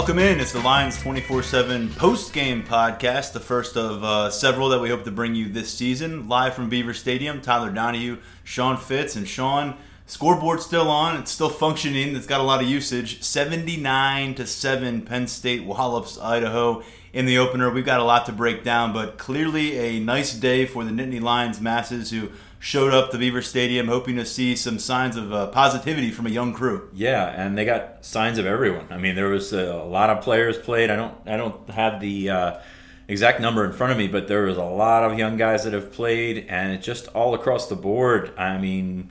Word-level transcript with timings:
Welcome 0.00 0.18
in. 0.18 0.40
It's 0.40 0.52
the 0.52 0.60
Lions 0.60 0.98
24 1.02 1.42
7 1.42 1.90
post 1.90 2.32
game 2.32 2.62
podcast, 2.62 3.34
the 3.34 3.38
first 3.38 3.76
of 3.76 4.02
uh, 4.02 4.30
several 4.30 4.70
that 4.70 4.80
we 4.80 4.88
hope 4.88 5.04
to 5.04 5.10
bring 5.10 5.34
you 5.34 5.50
this 5.50 5.70
season. 5.74 6.26
Live 6.26 6.54
from 6.54 6.70
Beaver 6.70 6.94
Stadium, 6.94 7.42
Tyler 7.42 7.70
Donahue, 7.70 8.16
Sean 8.42 8.78
Fitz, 8.78 9.14
and 9.14 9.28
Sean. 9.28 9.76
Scoreboard 10.06 10.62
still 10.62 10.88
on. 10.88 11.18
It's 11.18 11.30
still 11.30 11.50
functioning. 11.50 12.16
It's 12.16 12.26
got 12.26 12.40
a 12.40 12.44
lot 12.44 12.62
of 12.62 12.68
usage. 12.70 13.22
79 13.22 14.36
to 14.36 14.46
7 14.46 15.02
Penn 15.02 15.26
State 15.26 15.64
wallops 15.64 16.18
Idaho 16.18 16.82
in 17.12 17.26
the 17.26 17.36
opener. 17.36 17.68
We've 17.68 17.84
got 17.84 18.00
a 18.00 18.04
lot 18.04 18.24
to 18.24 18.32
break 18.32 18.64
down, 18.64 18.94
but 18.94 19.18
clearly 19.18 19.76
a 19.76 20.00
nice 20.00 20.32
day 20.32 20.64
for 20.64 20.82
the 20.82 20.92
Nittany 20.92 21.20
Lions 21.20 21.60
masses 21.60 22.10
who 22.10 22.30
showed 22.62 22.92
up 22.92 23.10
to 23.10 23.16
Beaver 23.16 23.40
Stadium 23.40 23.88
hoping 23.88 24.16
to 24.16 24.26
see 24.26 24.54
some 24.54 24.78
signs 24.78 25.16
of 25.16 25.32
uh, 25.32 25.46
positivity 25.46 26.10
from 26.10 26.26
a 26.26 26.30
young 26.30 26.52
crew. 26.52 26.90
Yeah, 26.92 27.26
and 27.26 27.56
they 27.56 27.64
got 27.64 28.04
signs 28.04 28.38
of 28.38 28.44
everyone. 28.44 28.86
I 28.90 28.98
mean, 28.98 29.16
there 29.16 29.30
was 29.30 29.52
a, 29.54 29.82
lot 29.82 30.10
of 30.10 30.22
players 30.22 30.58
played. 30.58 30.90
I 30.90 30.96
don't 30.96 31.16
I 31.26 31.38
don't 31.38 31.68
have 31.70 32.00
the 32.00 32.30
uh, 32.30 32.58
exact 33.08 33.40
number 33.40 33.64
in 33.64 33.72
front 33.72 33.92
of 33.92 33.98
me, 33.98 34.08
but 34.08 34.28
there 34.28 34.42
was 34.42 34.58
a 34.58 34.62
lot 34.62 35.10
of 35.10 35.18
young 35.18 35.38
guys 35.38 35.64
that 35.64 35.72
have 35.72 35.90
played, 35.90 36.46
and 36.50 36.72
it's 36.72 36.84
just 36.84 37.08
all 37.08 37.34
across 37.34 37.66
the 37.68 37.76
board. 37.76 38.38
I 38.38 38.58
mean, 38.58 39.10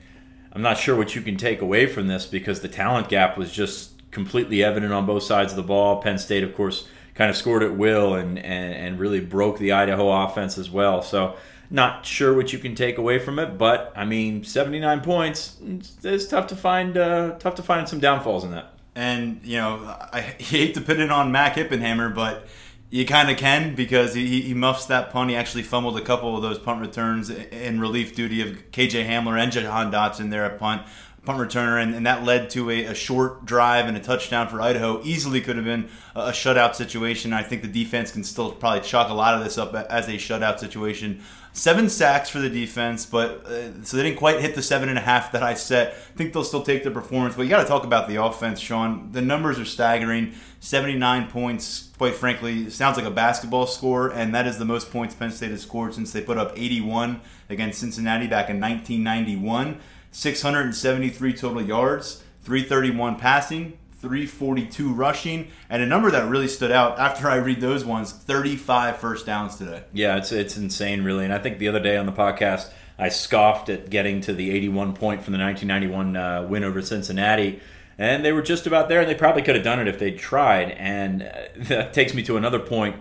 I'm 0.52 0.62
not 0.62 0.78
sure 0.78 0.96
what 0.96 1.16
you 1.16 1.20
can 1.20 1.36
take 1.36 1.60
away 1.60 1.86
from 1.86 2.06
this 2.06 2.26
because 2.26 2.60
the 2.60 2.68
talent 2.68 3.08
gap 3.08 3.36
was 3.36 3.50
just 3.50 4.00
completely 4.12 4.62
evident 4.62 4.92
on 4.92 5.06
both 5.06 5.24
sides 5.24 5.52
of 5.52 5.56
the 5.56 5.64
ball. 5.64 6.00
Penn 6.00 6.18
State, 6.18 6.44
of 6.44 6.54
course, 6.54 6.86
kind 7.16 7.28
of 7.28 7.36
scored 7.36 7.64
at 7.64 7.76
will 7.76 8.14
and, 8.14 8.38
and, 8.38 8.74
and 8.74 8.98
really 9.00 9.20
broke 9.20 9.58
the 9.58 9.72
Idaho 9.72 10.08
offense 10.24 10.56
as 10.56 10.70
well. 10.70 11.02
So 11.02 11.36
not 11.70 12.04
sure 12.04 12.34
what 12.34 12.52
you 12.52 12.58
can 12.58 12.74
take 12.74 12.98
away 12.98 13.18
from 13.18 13.38
it, 13.38 13.56
but 13.56 13.92
I 13.94 14.04
mean, 14.04 14.44
79 14.44 15.00
points. 15.00 15.56
It's, 16.02 16.26
tough 16.26 16.48
to 16.48 16.56
find. 16.56 16.96
Uh, 16.98 17.38
tough 17.38 17.54
to 17.56 17.62
find 17.62 17.88
some 17.88 18.00
downfalls 18.00 18.44
in 18.44 18.50
that. 18.50 18.74
And 18.94 19.40
you 19.44 19.56
know, 19.56 19.96
I 20.12 20.20
hate 20.20 20.74
to 20.74 20.80
put 20.80 20.98
it 20.98 21.10
on 21.10 21.30
Mac 21.30 21.54
Hippenhammer, 21.54 22.12
but 22.12 22.48
you 22.90 23.06
kind 23.06 23.30
of 23.30 23.36
can 23.36 23.76
because 23.76 24.14
he, 24.14 24.40
he 24.40 24.52
muffs 24.52 24.86
that 24.86 25.10
punt. 25.10 25.30
He 25.30 25.36
actually 25.36 25.62
fumbled 25.62 25.96
a 25.96 26.02
couple 26.02 26.34
of 26.34 26.42
those 26.42 26.58
punt 26.58 26.80
returns 26.80 27.30
in 27.30 27.80
relief 27.80 28.16
duty 28.16 28.42
of 28.42 28.70
KJ 28.72 29.06
Hamler 29.06 29.40
and 29.40 29.52
Jahan 29.52 29.92
Dotson 29.92 30.30
there 30.30 30.44
at 30.44 30.58
punt 30.58 30.82
punt 31.24 31.38
returner, 31.38 31.82
and, 31.82 31.94
and 31.94 32.06
that 32.06 32.24
led 32.24 32.48
to 32.50 32.70
a, 32.70 32.86
a, 32.86 32.94
short 32.94 33.44
drive 33.44 33.86
and 33.86 33.96
a 33.96 34.00
touchdown 34.00 34.48
for 34.48 34.60
Idaho. 34.60 35.02
Easily 35.04 35.40
could 35.40 35.56
have 35.56 35.64
been 35.64 35.88
a, 36.14 36.20
a, 36.20 36.30
shutout 36.30 36.74
situation. 36.74 37.32
I 37.32 37.42
think 37.42 37.62
the 37.62 37.68
defense 37.68 38.10
can 38.10 38.24
still 38.24 38.52
probably 38.52 38.80
chalk 38.80 39.10
a 39.10 39.14
lot 39.14 39.34
of 39.34 39.44
this 39.44 39.58
up 39.58 39.74
as 39.74 40.08
a 40.08 40.12
shutout 40.12 40.58
situation. 40.58 41.22
Seven 41.52 41.88
sacks 41.88 42.30
for 42.30 42.38
the 42.38 42.48
defense, 42.48 43.06
but 43.06 43.44
uh, 43.44 43.82
so 43.82 43.96
they 43.96 44.04
didn't 44.04 44.18
quite 44.18 44.40
hit 44.40 44.54
the 44.54 44.62
seven 44.62 44.88
and 44.88 44.96
a 44.96 45.00
half 45.00 45.32
that 45.32 45.42
I 45.42 45.54
set. 45.54 45.88
I 45.88 46.16
think 46.16 46.32
they'll 46.32 46.44
still 46.44 46.62
take 46.62 46.84
the 46.84 46.92
performance, 46.92 47.34
but 47.34 47.42
you 47.42 47.48
got 47.48 47.62
to 47.62 47.68
talk 47.68 47.82
about 47.82 48.06
the 48.08 48.22
offense, 48.22 48.60
Sean. 48.60 49.10
The 49.10 49.20
numbers 49.20 49.58
are 49.58 49.64
staggering. 49.64 50.34
79 50.60 51.28
points, 51.28 51.90
quite 51.98 52.14
frankly, 52.14 52.70
sounds 52.70 52.96
like 52.96 53.06
a 53.06 53.10
basketball 53.10 53.66
score, 53.66 54.10
and 54.10 54.32
that 54.34 54.46
is 54.46 54.58
the 54.58 54.64
most 54.64 54.92
points 54.92 55.14
Penn 55.14 55.32
State 55.32 55.50
has 55.50 55.62
scored 55.62 55.94
since 55.94 56.12
they 56.12 56.20
put 56.20 56.38
up 56.38 56.52
81 56.54 57.20
against 57.48 57.80
Cincinnati 57.80 58.28
back 58.28 58.48
in 58.48 58.60
1991. 58.60 59.80
673 60.12 61.32
total 61.32 61.62
yards, 61.62 62.22
331 62.42 63.16
passing, 63.16 63.78
342 64.00 64.92
rushing, 64.92 65.48
and 65.68 65.82
a 65.82 65.86
number 65.86 66.10
that 66.10 66.28
really 66.28 66.48
stood 66.48 66.70
out 66.70 66.98
after 66.98 67.28
I 67.28 67.36
read 67.36 67.60
those 67.60 67.84
ones 67.84 68.12
35 68.12 68.96
first 68.96 69.26
downs 69.26 69.56
today. 69.56 69.82
Yeah, 69.92 70.16
it's, 70.16 70.32
it's 70.32 70.56
insane, 70.56 71.04
really. 71.04 71.24
And 71.24 71.34
I 71.34 71.38
think 71.38 71.58
the 71.58 71.68
other 71.68 71.80
day 71.80 71.96
on 71.96 72.06
the 72.06 72.12
podcast, 72.12 72.70
I 72.98 73.08
scoffed 73.08 73.68
at 73.68 73.90
getting 73.90 74.20
to 74.22 74.32
the 74.32 74.50
81 74.50 74.94
point 74.94 75.22
from 75.22 75.32
the 75.32 75.38
1991 75.38 76.16
uh, 76.16 76.46
win 76.48 76.64
over 76.64 76.80
Cincinnati. 76.82 77.60
And 77.98 78.24
they 78.24 78.32
were 78.32 78.42
just 78.42 78.66
about 78.66 78.88
there, 78.88 79.00
and 79.00 79.08
they 79.08 79.14
probably 79.14 79.42
could 79.42 79.54
have 79.54 79.64
done 79.64 79.78
it 79.78 79.86
if 79.86 79.98
they'd 79.98 80.18
tried. 80.18 80.70
And 80.70 81.22
uh, 81.22 81.32
that 81.68 81.92
takes 81.92 82.14
me 82.14 82.22
to 82.24 82.36
another 82.36 82.58
point. 82.58 82.96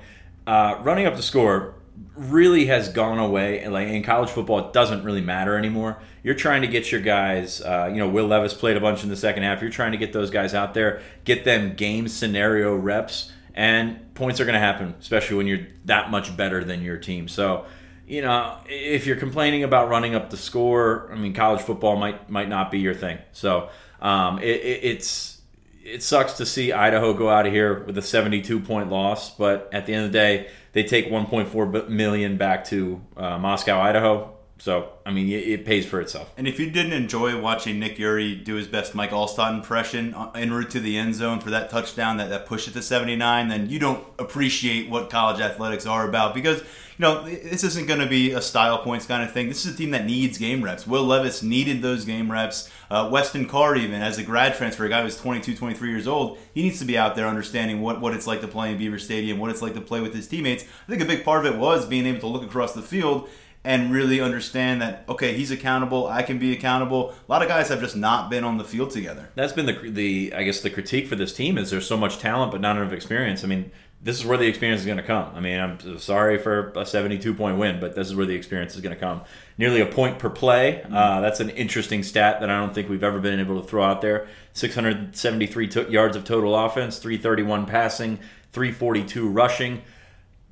Uh, 0.46 0.78
running 0.82 1.06
up 1.06 1.16
the 1.16 1.22
score, 1.22 1.76
really 2.16 2.66
has 2.66 2.90
gone 2.90 3.20
away. 3.20 3.68
Like 3.68 3.88
in 3.88 4.04
college 4.04 4.30
football, 4.30 4.68
it 4.68 4.74
doesn't 4.74 5.04
really 5.04 5.22
matter 5.22 5.58
anymore. 5.58 6.00
You're 6.24 6.36
trying 6.36 6.62
to 6.62 6.68
get 6.68 6.92
your 6.92 7.02
guys. 7.02 7.62
Uh, 7.62 7.90
you 7.92 7.98
know, 7.98 8.10
Will 8.10 8.28
Levis 8.28 8.54
played 8.54 8.78
a 8.78 8.80
bunch 8.80 9.04
in 9.04 9.10
the 9.10 9.16
second 9.16 9.44
half. 9.44 9.62
You're 9.62 9.72
trying 9.72 9.92
to 9.94 9.98
get 9.98 10.14
those 10.14 10.30
guys 10.30 10.54
out 10.54 10.74
there, 10.74 11.02
get 11.24 11.46
them 11.46 11.76
game 11.76 12.08
scenario 12.08 12.76
reps, 12.76 13.32
and 13.54 14.14
points 14.14 14.40
are 14.40 14.46
going 14.46 14.54
to 14.54 14.60
happen, 14.60 14.96
especially 15.00 15.38
when 15.38 15.48
you're 15.48 15.68
that 15.86 16.12
much 16.12 16.36
better 16.36 16.64
than 16.64 16.82
your 16.82 16.98
team. 16.98 17.28
So. 17.28 17.66
You 18.08 18.24
know, 18.24 18.58
if 18.66 19.06
you're 19.06 19.18
complaining 19.18 19.64
about 19.64 19.90
running 19.90 20.16
up 20.16 20.32
the 20.32 20.36
score, 20.36 21.12
I 21.12 21.16
mean, 21.16 21.36
college 21.36 21.62
football 21.62 21.96
might 21.96 22.28
might 22.28 22.50
not 22.50 22.72
be 22.72 22.80
your 22.80 22.96
thing. 22.96 23.20
So 23.34 23.70
um, 24.02 24.40
it, 24.40 24.46
it, 24.62 24.80
it's 24.84 25.40
it 25.84 26.04
sucks 26.04 26.34
to 26.34 26.46
see 26.46 26.72
Idaho 26.72 27.14
go 27.14 27.30
out 27.30 27.46
of 27.46 27.54
here 27.54 27.84
with 27.84 27.98
a 27.98 28.02
72 28.02 28.60
point 28.62 28.90
loss, 28.90 29.36
but 29.36 29.70
at 29.74 29.86
the 29.86 29.94
end 29.94 30.06
of 30.06 30.12
the 30.12 30.18
day, 30.18 30.48
they 30.74 30.84
take 30.84 31.10
1.4 31.10 31.90
million 31.90 32.38
back 32.38 32.66
to 32.66 33.02
uh, 33.18 33.38
Moscow, 33.38 33.80
Idaho. 33.80 34.39
So 34.60 34.90
I 35.06 35.12
mean, 35.12 35.30
it, 35.30 35.66
pays 35.66 35.86
for 35.86 36.02
itself. 36.02 36.32
And 36.38 36.48
if 36.48 36.60
you 36.60 36.70
didn't 36.70 36.94
enjoy 36.94 37.40
watching 37.40 37.80
Nick 37.80 37.98
Eury 37.98 38.44
do 38.44 38.56
his 38.56 38.68
best 38.68 38.94
Mike 38.94 39.12
Alstott 39.12 39.54
impression 39.54 40.14
en 40.36 40.52
route 40.52 40.70
to 40.72 40.80
the 40.80 40.98
end 40.98 41.16
zone 41.16 41.40
for 41.40 41.50
that 41.50 41.70
touchdown, 41.70 42.18
that, 42.18 42.30
that 42.30 42.46
push 42.46 42.68
it 42.68 42.72
to 42.72 42.82
79, 42.82 43.48
then 43.48 43.70
you 43.70 43.80
don't 43.80 44.06
appreciate 44.20 44.90
what 44.90 45.10
college 45.10 45.40
athletics 45.40 45.86
are 45.86 46.08
about 46.08 46.34
because 46.34 46.60
you 46.60 47.04
know, 47.06 47.24
this 47.24 47.64
isn't 47.64 47.88
going 47.88 48.02
to 48.02 48.08
be 48.08 48.32
a 48.32 48.42
style 48.42 48.80
points 48.80 49.06
kind 49.06 49.24
of 49.24 49.32
thing. 49.32 49.48
This 49.48 49.66
is 49.66 49.74
a 49.74 49.78
team 49.78 49.92
that 49.92 50.06
needs 50.06 50.38
game 50.38 50.62
reps. 50.62 50.86
Will 50.86 51.06
Levis 51.06 51.42
needed 51.42 51.82
those 51.82 52.04
game 52.04 52.30
reps. 52.30 52.70
Uh, 52.92 53.08
Weston 53.10 53.48
Carr, 53.48 53.78
even 53.78 54.02
as 54.02 54.18
a 54.18 54.24
grad 54.24 54.56
transfer, 54.56 54.84
a 54.84 54.90
guy 54.90 55.02
who's 55.02 55.16
22, 55.16 55.56
23 55.56 55.90
years 55.90 56.08
old, 56.08 56.38
he 56.54 56.62
needs 56.62 56.80
to 56.80 56.86
be 56.86 56.98
out 56.98 57.16
there 57.16 57.28
understanding 57.28 57.82
what, 57.82 58.02
what 58.02 58.14
it's 58.14 58.28
like 58.28 58.42
to 58.42 58.50
play 58.50 58.74
in 58.74 58.78
Beaver 58.78 59.00
Stadium, 59.00 59.40
what 59.40 59.50
it's 59.50 59.62
like 59.62 59.76
to 59.76 59.82
play 59.82 60.02
with 60.02 60.14
his 60.14 60.28
teammates. 60.28 60.64
I 60.64 60.90
think 60.90 61.02
a 61.02 61.06
big 61.06 61.24
part 61.24 61.46
of 61.46 61.54
it 61.54 61.58
was 61.58 61.86
being 61.86 62.06
able 62.06 62.20
to 62.20 62.28
look 62.28 62.44
across 62.44 62.74
the 62.74 62.82
field 62.82 63.30
and 63.64 63.92
really 63.92 64.22
understand 64.22 64.82
that 64.82 65.04
okay, 65.10 65.36
he's 65.36 65.52
accountable, 65.52 66.08
I 66.08 66.24
can 66.24 66.40
be 66.40 66.54
accountable. 66.54 67.12
A 67.12 67.32
lot 67.32 67.42
of 67.42 67.48
guys 67.48 67.70
have 67.70 67.82
just 67.82 67.96
not 67.96 68.30
been 68.30 68.44
on 68.44 68.58
the 68.58 68.64
field 68.64 68.92
together. 68.92 69.30
That's 69.36 69.54
been 69.54 69.66
the 69.66 69.90
the 69.90 70.34
I 70.36 70.44
guess 70.44 70.62
the 70.62 70.70
critique 70.70 71.08
for 71.08 71.16
this 71.16 71.34
team 71.34 71.58
is 71.58 71.70
there's 71.70 71.88
so 71.88 71.98
much 71.98 72.20
talent 72.20 72.52
but 72.52 72.62
not 72.62 72.78
enough 72.78 72.94
experience. 72.94 73.44
I 73.44 73.48
mean, 73.48 73.72
this 74.02 74.18
is 74.18 74.26
where 74.26 74.38
the 74.38 74.48
experience 74.48 74.82
is 74.82 74.86
going 74.86 74.98
to 74.98 75.04
come. 75.04 75.30
I 75.36 75.42
mean, 75.42 75.60
I'm 75.60 76.00
sorry 76.00 76.38
for 76.38 76.72
a 76.76 76.86
72 76.86 77.34
point 77.34 77.58
win, 77.58 77.82
but 77.82 77.96
this 77.96 78.08
is 78.08 78.16
where 78.16 78.26
the 78.26 78.36
experience 78.36 78.76
is 78.76 78.82
going 78.82 78.96
to 78.96 79.00
come. 79.00 79.22
Nearly 79.58 79.82
a 79.82 79.86
point 79.86 80.20
per 80.20 80.30
play. 80.30 80.82
Mm-hmm. 80.84 80.96
Uh, 80.96 81.22
that's 81.22 81.42
an 81.42 81.50
interesting 81.50 82.04
stat 82.04 82.40
that 82.40 82.50
I 82.50 82.60
don't 82.60 82.74
think 82.74 82.88
we've 82.90 83.04
ever 83.04 83.20
been 83.20 83.42
able 83.42 83.62
to 83.62 83.68
throw 83.68 83.84
out 83.84 84.02
there. 84.02 84.28
673 84.54 85.68
to- 85.68 85.92
yards 85.92 86.16
of 86.16 86.24
total 86.24 86.56
offense, 86.56 86.98
331 86.98 87.66
passing, 87.66 88.20
342 88.54 89.28
rushing. 89.28 89.74
A 89.74 89.82